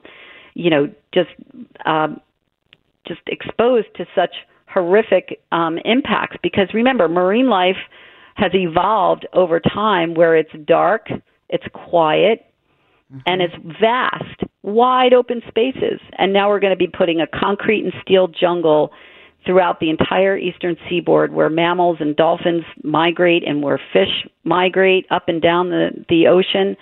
you 0.55 0.71
know, 0.71 0.93
just 1.13 1.31
um, 1.87 2.21
just 3.07 3.21
exposed 3.27 3.89
to 3.97 4.07
such 4.15 4.35
horrific 4.67 5.41
um, 5.53 5.79
impacts. 5.85 6.37
Because 6.43 6.69
remember, 6.75 7.09
marine 7.09 7.49
life 7.49 7.77
has 8.35 8.53
evolved 8.55 9.27
over 9.33 9.61
time 9.61 10.15
where 10.15 10.37
it's 10.37 10.51
dark, 10.67 11.09
it's 11.49 11.65
quiet, 11.73 12.45
mm-hmm. 13.13 13.21
and 13.27 13.43
it's 13.43 13.55
vast, 13.81 14.43
wide 14.63 15.13
open 15.15 15.41
spaces. 15.49 16.01
And 16.19 16.33
now 16.33 16.49
we're 16.49 16.61
going 16.61 16.73
to 16.73 16.77
be 16.77 16.89
putting 16.89 17.21
a 17.21 17.27
concrete 17.27 17.85
and 17.85 17.93
steel 18.03 18.29
jungle 18.29 18.93
throughout 19.47 19.79
the 19.79 19.91
entire 19.91 20.37
eastern 20.37 20.77
seaboard 20.89 21.33
where 21.33 21.51
mammals 21.51 21.99
and 22.01 22.17
dolphins 22.17 22.65
migrate 22.83 23.47
and 23.47 23.63
where 23.63 23.81
fish 23.93 24.27
migrate 24.43 25.07
up 25.11 25.29
and 25.29 25.43
down 25.43 25.71
the, 25.71 25.91
the 26.09 26.27
ocean. 26.27 26.77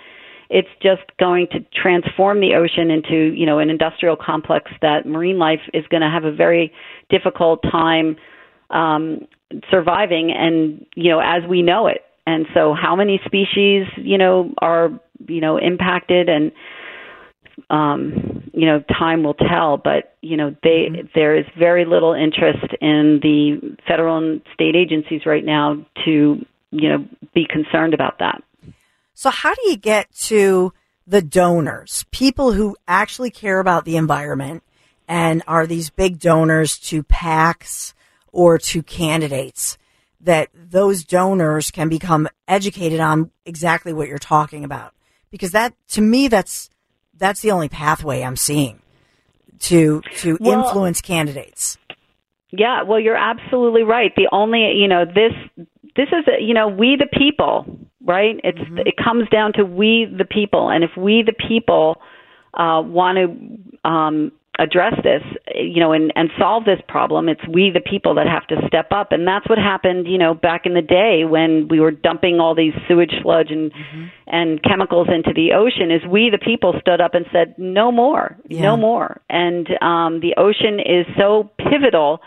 It's 0.49 0.69
just 0.81 1.01
going 1.19 1.47
to 1.51 1.59
transform 1.73 2.39
the 2.39 2.53
ocean 2.53 2.89
into, 2.89 3.33
you 3.35 3.45
know, 3.45 3.59
an 3.59 3.69
industrial 3.69 4.15
complex 4.15 4.71
that 4.81 5.05
marine 5.05 5.39
life 5.39 5.61
is 5.73 5.83
going 5.89 6.01
to 6.01 6.09
have 6.09 6.25
a 6.25 6.31
very 6.31 6.71
difficult 7.09 7.61
time 7.63 8.15
um, 8.69 9.27
surviving 9.69 10.31
and, 10.31 10.85
you 10.95 11.11
know, 11.11 11.19
as 11.19 11.47
we 11.47 11.61
know 11.61 11.87
it. 11.87 12.01
And 12.25 12.45
so 12.53 12.73
how 12.73 12.95
many 12.95 13.19
species, 13.25 13.85
you 13.97 14.17
know, 14.17 14.53
are, 14.59 14.89
you 15.27 15.41
know, 15.41 15.57
impacted 15.57 16.29
and 16.29 16.51
um, 17.69 18.49
you 18.53 18.65
know, 18.65 18.83
time 18.97 19.23
will 19.23 19.33
tell. 19.33 19.77
But 19.77 20.15
you 20.21 20.37
know, 20.37 20.55
they 20.63 20.87
mm-hmm. 20.89 21.07
there 21.15 21.37
is 21.37 21.45
very 21.57 21.85
little 21.85 22.13
interest 22.13 22.73
in 22.81 23.19
the 23.21 23.75
federal 23.87 24.17
and 24.17 24.41
state 24.53 24.75
agencies 24.75 25.25
right 25.25 25.43
now 25.43 25.85
to 26.05 26.45
you 26.71 26.89
know 26.89 27.05
be 27.33 27.45
concerned 27.49 27.93
about 27.93 28.19
that. 28.19 28.43
So, 29.13 29.29
how 29.29 29.53
do 29.53 29.69
you 29.69 29.77
get 29.77 30.11
to 30.25 30.73
the 31.05 31.21
donors, 31.21 32.05
people 32.11 32.53
who 32.53 32.75
actually 32.87 33.29
care 33.29 33.59
about 33.59 33.85
the 33.85 33.97
environment, 33.97 34.63
and 35.07 35.43
are 35.47 35.67
these 35.67 35.89
big 35.89 36.19
donors 36.19 36.77
to 36.79 37.03
PACs 37.03 37.93
or 38.33 38.57
to 38.57 38.83
candidates? 38.83 39.77
That 40.19 40.49
those 40.53 41.03
donors 41.03 41.69
can 41.69 41.89
become 41.89 42.29
educated 42.47 42.99
on 43.01 43.31
exactly 43.45 43.91
what 43.91 44.07
you're 44.07 44.17
talking 44.17 44.63
about, 44.63 44.93
because 45.31 45.51
that 45.51 45.73
to 45.89 46.01
me 46.01 46.29
that's 46.29 46.69
that's 47.13 47.41
the 47.41 47.51
only 47.51 47.67
pathway 47.67 48.21
I'm 48.21 48.37
seeing 48.37 48.81
to 49.59 50.01
to 50.17 50.37
well, 50.39 50.65
influence 50.65 51.01
candidates. 51.01 51.77
Yeah, 52.51 52.83
well, 52.83 52.99
you're 52.99 53.17
absolutely 53.17 53.83
right. 53.83 54.13
The 54.15 54.29
only, 54.31 54.73
you 54.77 54.87
know, 54.87 55.05
this 55.05 55.33
this 55.95 56.07
is, 56.09 56.25
you 56.39 56.53
know, 56.53 56.67
we 56.67 56.95
the 56.97 57.07
people, 57.17 57.65
right? 58.01 58.39
It's 58.43 58.59
mm-hmm. 58.59 58.77
it 58.77 58.95
comes 59.03 59.27
down 59.29 59.53
to 59.53 59.65
we 59.65 60.05
the 60.05 60.25
people, 60.25 60.69
and 60.69 60.83
if 60.83 60.91
we 60.95 61.23
the 61.23 61.33
people 61.49 62.01
uh, 62.53 62.81
want 62.85 63.17
to 63.17 63.89
um, 63.89 64.31
address 64.59 64.93
this, 65.03 65.23
you 65.55 65.79
know, 65.79 65.93
and, 65.93 66.13
and 66.15 66.29
solve 66.37 66.65
this 66.65 66.79
problem. 66.87 67.27
It's 67.27 67.41
we, 67.47 67.71
the 67.71 67.79
people, 67.79 68.15
that 68.15 68.27
have 68.27 68.45
to 68.47 68.67
step 68.67 68.91
up. 68.91 69.11
And 69.11 69.27
that's 69.27 69.47
what 69.49 69.57
happened, 69.57 70.07
you 70.07 70.17
know, 70.17 70.33
back 70.33 70.65
in 70.65 70.75
the 70.75 70.81
day 70.81 71.23
when 71.27 71.67
we 71.69 71.79
were 71.79 71.91
dumping 71.91 72.39
all 72.39 72.53
these 72.53 72.73
sewage 72.87 73.13
sludge 73.21 73.49
and, 73.49 73.71
mm-hmm. 73.71 74.05
and 74.27 74.61
chemicals 74.61 75.07
into 75.13 75.33
the 75.33 75.53
ocean 75.53 75.89
is 75.89 76.01
we, 76.07 76.29
the 76.29 76.37
people, 76.37 76.75
stood 76.79 77.01
up 77.01 77.15
and 77.15 77.25
said, 77.31 77.55
no 77.57 77.91
more, 77.91 78.37
yeah. 78.47 78.61
no 78.61 78.77
more. 78.77 79.21
And 79.29 79.67
um, 79.81 80.19
the 80.19 80.35
ocean 80.37 80.79
is 80.79 81.07
so 81.17 81.49
pivotal 81.57 82.19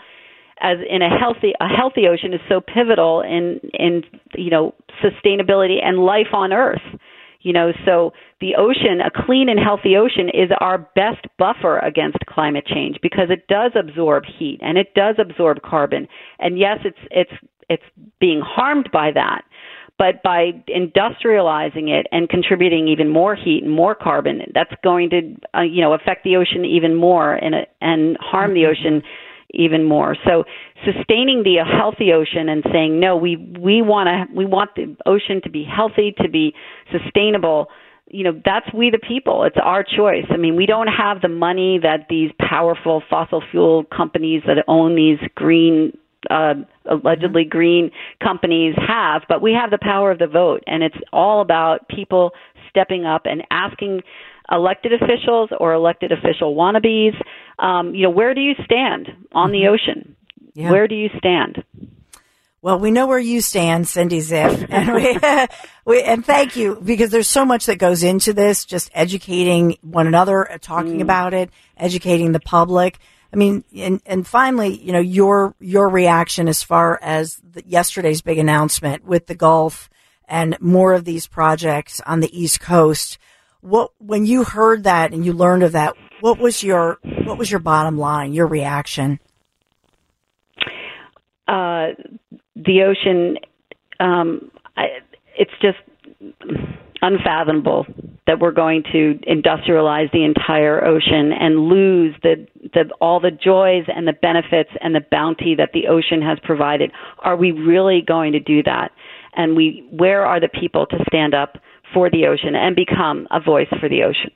as 0.59 0.79
in 0.89 1.03
a 1.03 1.19
healthy 1.19 1.53
a 1.61 1.67
healthy 1.67 2.07
ocean 2.07 2.33
is 2.33 2.39
so 2.49 2.59
pivotal 2.59 3.21
in 3.21 3.59
in 3.75 4.01
you 4.33 4.49
know 4.49 4.73
sustainability 5.03 5.77
and 5.85 5.99
life 5.99 6.33
on 6.33 6.51
earth 6.51 6.81
you 7.47 7.53
know, 7.53 7.71
so 7.85 8.11
the 8.39 8.55
ocean, 8.55 9.01
a 9.01 9.09
clean 9.25 9.49
and 9.49 9.59
healthy 9.59 9.95
ocean 9.95 10.29
is 10.29 10.49
our 10.59 10.77
best 10.95 11.25
buffer 11.39 11.79
against 11.79 12.17
climate 12.27 12.65
change 12.67 12.97
because 13.01 13.29
it 13.29 13.47
does 13.47 13.71
absorb 13.75 14.23
heat 14.25 14.59
and 14.61 14.77
it 14.77 14.93
does 14.93 15.15
absorb 15.17 15.61
carbon. 15.63 16.07
And 16.39 16.59
yes, 16.59 16.79
it's 16.85 16.99
it's 17.09 17.31
it's 17.69 17.83
being 18.19 18.41
harmed 18.43 18.89
by 18.91 19.11
that. 19.11 19.41
But 19.97 20.21
by 20.21 20.51
industrializing 20.69 21.89
it 21.89 22.05
and 22.11 22.29
contributing 22.29 22.87
even 22.87 23.09
more 23.09 23.35
heat 23.35 23.63
and 23.63 23.71
more 23.71 23.95
carbon, 23.95 24.41
that's 24.53 24.73
going 24.83 25.09
to, 25.09 25.35
uh, 25.57 25.63
you 25.63 25.81
know, 25.81 25.93
affect 25.93 26.23
the 26.23 26.35
ocean 26.35 26.65
even 26.65 26.93
more 26.93 27.33
and 27.33 27.55
and 27.81 28.15
harm 28.21 28.53
the 28.53 28.67
ocean 28.67 29.01
even 29.51 29.83
more. 29.83 30.15
So 30.25 30.43
sustaining 30.85 31.43
the 31.43 31.63
healthy 31.65 32.11
ocean 32.13 32.49
and 32.49 32.63
saying 32.71 32.99
no, 32.99 33.17
we 33.17 33.37
we 33.59 33.81
want 33.81 34.07
to 34.07 34.35
we 34.35 34.45
want 34.45 34.71
the 34.75 34.95
ocean 35.07 35.41
to 35.43 35.49
be 35.49 35.63
healthy, 35.63 36.13
to 36.21 36.29
be 36.29 36.53
sustainable. 36.91 37.69
You 38.09 38.23
know, 38.23 38.41
that's 38.43 38.73
we 38.73 38.89
the 38.89 38.99
people. 38.99 39.43
It's 39.43 39.57
our 39.61 39.83
choice. 39.83 40.25
I 40.29 40.37
mean, 40.37 40.55
we 40.55 40.65
don't 40.65 40.87
have 40.87 41.21
the 41.21 41.27
money 41.27 41.79
that 41.83 42.07
these 42.09 42.31
powerful 42.39 43.03
fossil 43.09 43.43
fuel 43.51 43.83
companies 43.85 44.43
that 44.47 44.63
own 44.67 44.95
these 44.95 45.19
green 45.35 45.97
uh, 46.29 46.55
allegedly 46.89 47.43
mm-hmm. 47.43 47.49
green 47.57 47.91
companies 48.23 48.75
have, 48.75 49.23
but 49.29 49.41
we 49.41 49.53
have 49.53 49.71
the 49.71 49.77
power 49.81 50.11
of 50.11 50.19
the 50.19 50.27
vote, 50.27 50.63
and 50.67 50.83
it's 50.83 50.97
all 51.13 51.41
about 51.41 51.87
people 51.89 52.31
stepping 52.69 53.05
up 53.05 53.23
and 53.25 53.43
asking 53.51 54.01
elected 54.51 54.93
officials 54.93 55.49
or 55.59 55.73
elected 55.73 56.11
official 56.11 56.55
wannabes. 56.55 57.15
Um, 57.59 57.93
you 57.93 58.03
know, 58.03 58.09
where 58.09 58.33
do 58.33 58.41
you 58.41 58.53
stand 58.63 59.09
on 59.31 59.51
the 59.51 59.59
mm-hmm. 59.59 59.73
ocean? 59.73 60.15
Yeah. 60.53 60.71
Where 60.71 60.87
do 60.87 60.95
you 60.95 61.09
stand? 61.17 61.63
Well, 62.61 62.79
we 62.79 62.91
know 62.91 63.07
where 63.07 63.19
you 63.19 63.41
stand, 63.41 63.87
Cindy 63.87 64.19
Ziff, 64.19 64.67
and 64.69 64.93
we, 64.93 65.47
we, 65.85 66.03
and 66.03 66.25
thank 66.25 66.55
you 66.55 66.79
because 66.83 67.11
there's 67.11 67.29
so 67.29 67.45
much 67.45 67.67
that 67.67 67.77
goes 67.77 68.03
into 68.03 68.33
this. 68.33 68.65
Just 68.65 68.89
educating 68.93 69.77
one 69.81 70.07
another, 70.07 70.51
uh, 70.51 70.57
talking 70.59 70.97
mm. 70.97 71.01
about 71.01 71.33
it, 71.33 71.49
educating 71.77 72.31
the 72.31 72.39
public. 72.39 72.97
I 73.31 73.35
mean, 73.35 73.63
and 73.75 74.01
and 74.05 74.25
finally, 74.25 74.81
you 74.81 74.91
know, 74.91 74.99
your 74.99 75.55
your 75.59 75.87
reaction 75.89 76.47
as 76.47 76.63
far 76.63 76.99
as 77.01 77.41
the, 77.49 77.63
yesterday's 77.65 78.21
big 78.21 78.39
announcement 78.39 79.05
with 79.05 79.27
the 79.27 79.35
Gulf 79.35 79.89
and 80.27 80.57
more 80.59 80.93
of 80.93 81.05
these 81.05 81.27
projects 81.27 82.01
on 82.05 82.19
the 82.19 82.37
East 82.37 82.59
Coast 82.59 83.17
what 83.61 83.91
when 83.99 84.25
you 84.25 84.43
heard 84.43 84.83
that 84.83 85.13
and 85.13 85.25
you 85.25 85.33
learned 85.33 85.63
of 85.63 85.73
that, 85.73 85.95
what 86.21 86.39
was 86.39 86.63
your 86.63 86.99
what 87.25 87.37
was 87.37 87.51
your 87.51 87.59
bottom 87.59 87.97
line, 87.97 88.33
your 88.33 88.47
reaction? 88.47 89.19
Uh, 91.47 91.89
the 92.65 92.83
ocean, 92.83 93.37
um, 93.99 94.51
I, 94.75 94.99
it's 95.37 95.51
just 95.61 95.77
unfathomable 97.01 97.85
that 98.25 98.39
we're 98.39 98.51
going 98.51 98.83
to 98.91 99.19
industrialize 99.27 100.11
the 100.11 100.25
entire 100.25 100.83
ocean 100.83 101.31
and 101.31 101.67
lose 101.67 102.15
the, 102.23 102.47
the 102.73 102.89
all 102.99 103.19
the 103.19 103.31
joys 103.31 103.85
and 103.87 104.07
the 104.07 104.13
benefits 104.13 104.71
and 104.81 104.93
the 104.93 105.05
bounty 105.11 105.55
that 105.55 105.69
the 105.73 105.87
ocean 105.87 106.21
has 106.21 106.37
provided. 106.43 106.91
Are 107.19 107.37
we 107.37 107.51
really 107.51 108.01
going 108.05 108.33
to 108.33 108.39
do 108.39 108.63
that? 108.63 108.91
And 109.35 109.55
we, 109.55 109.87
where 109.91 110.25
are 110.25 110.39
the 110.39 110.49
people 110.49 110.87
to 110.87 110.97
stand 111.07 111.33
up 111.33 111.57
for 111.93 112.09
the 112.09 112.27
ocean 112.27 112.55
and 112.55 112.75
become 112.75 113.27
a 113.31 113.39
voice 113.39 113.67
for 113.79 113.89
the 113.89 114.03
ocean. 114.03 114.31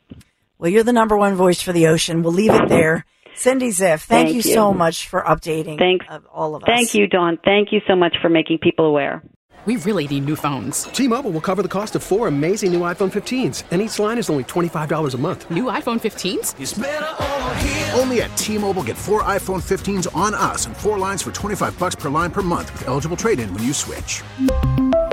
Well, 0.58 0.70
you're 0.70 0.84
the 0.84 0.94
number 0.94 1.18
one 1.18 1.36
voice 1.36 1.62
for 1.62 1.74
the 1.74 1.88
ocean. 1.88 2.22
We'll 2.22 2.34
leave 2.34 2.54
it 2.54 2.70
there. 2.70 3.06
Cindy 3.36 3.70
Ziff, 3.70 4.04
thank, 4.04 4.28
thank 4.28 4.30
you, 4.30 4.36
you, 4.36 4.42
so 4.42 4.74
much 4.74 5.08
for 5.08 5.22
updating 5.22 5.78
Thanks. 5.78 6.06
all 6.32 6.56
of 6.56 6.64
us. 6.64 6.68
Thank 6.68 6.94
you, 6.94 7.08
Dawn. 7.08 7.38
Thank 7.44 7.72
you 7.72 7.82
so 7.88 7.96
much 7.96 8.16
for 8.22 8.30
making 8.30 8.60
people 8.60 8.86
aware. 8.86 9.24
We 9.66 9.76
really 9.76 10.08
need 10.08 10.26
new 10.26 10.36
phones. 10.36 10.86
T-Mobile 10.86 11.30
will 11.30 11.42
cover 11.42 11.62
the 11.62 11.70
cost 11.70 11.96
of 11.96 12.02
four 12.02 12.28
amazing 12.28 12.74
new 12.74 12.80
iPhone 12.82 13.12
15s, 13.12 13.66
and 13.70 13.80
each 13.80 14.00
line 14.00 14.18
is 14.18 14.28
only 14.28 14.44
$25 14.44 15.14
a 15.14 15.18
month. 15.20 15.52
New 15.52 15.66
iPhone 15.66 16.02
15s? 16.02 17.96
Only 18.00 18.24
at 18.24 18.36
T-Mobile 18.36 18.82
get 18.82 18.98
four 18.98 19.22
iPhone 19.22 19.62
15s 19.62 20.14
on 20.16 20.34
us 20.34 20.66
and 20.66 20.76
four 20.76 20.98
lines 20.98 21.22
for 21.22 21.32
25 21.32 21.78
bucks 21.78 21.94
per 21.94 22.10
line 22.10 22.32
per 22.32 22.42
month 22.42 22.74
with 22.74 22.88
eligible 22.88 23.16
trade-in 23.16 23.54
when 23.54 23.62
you 23.62 23.72
switch. 23.74 24.24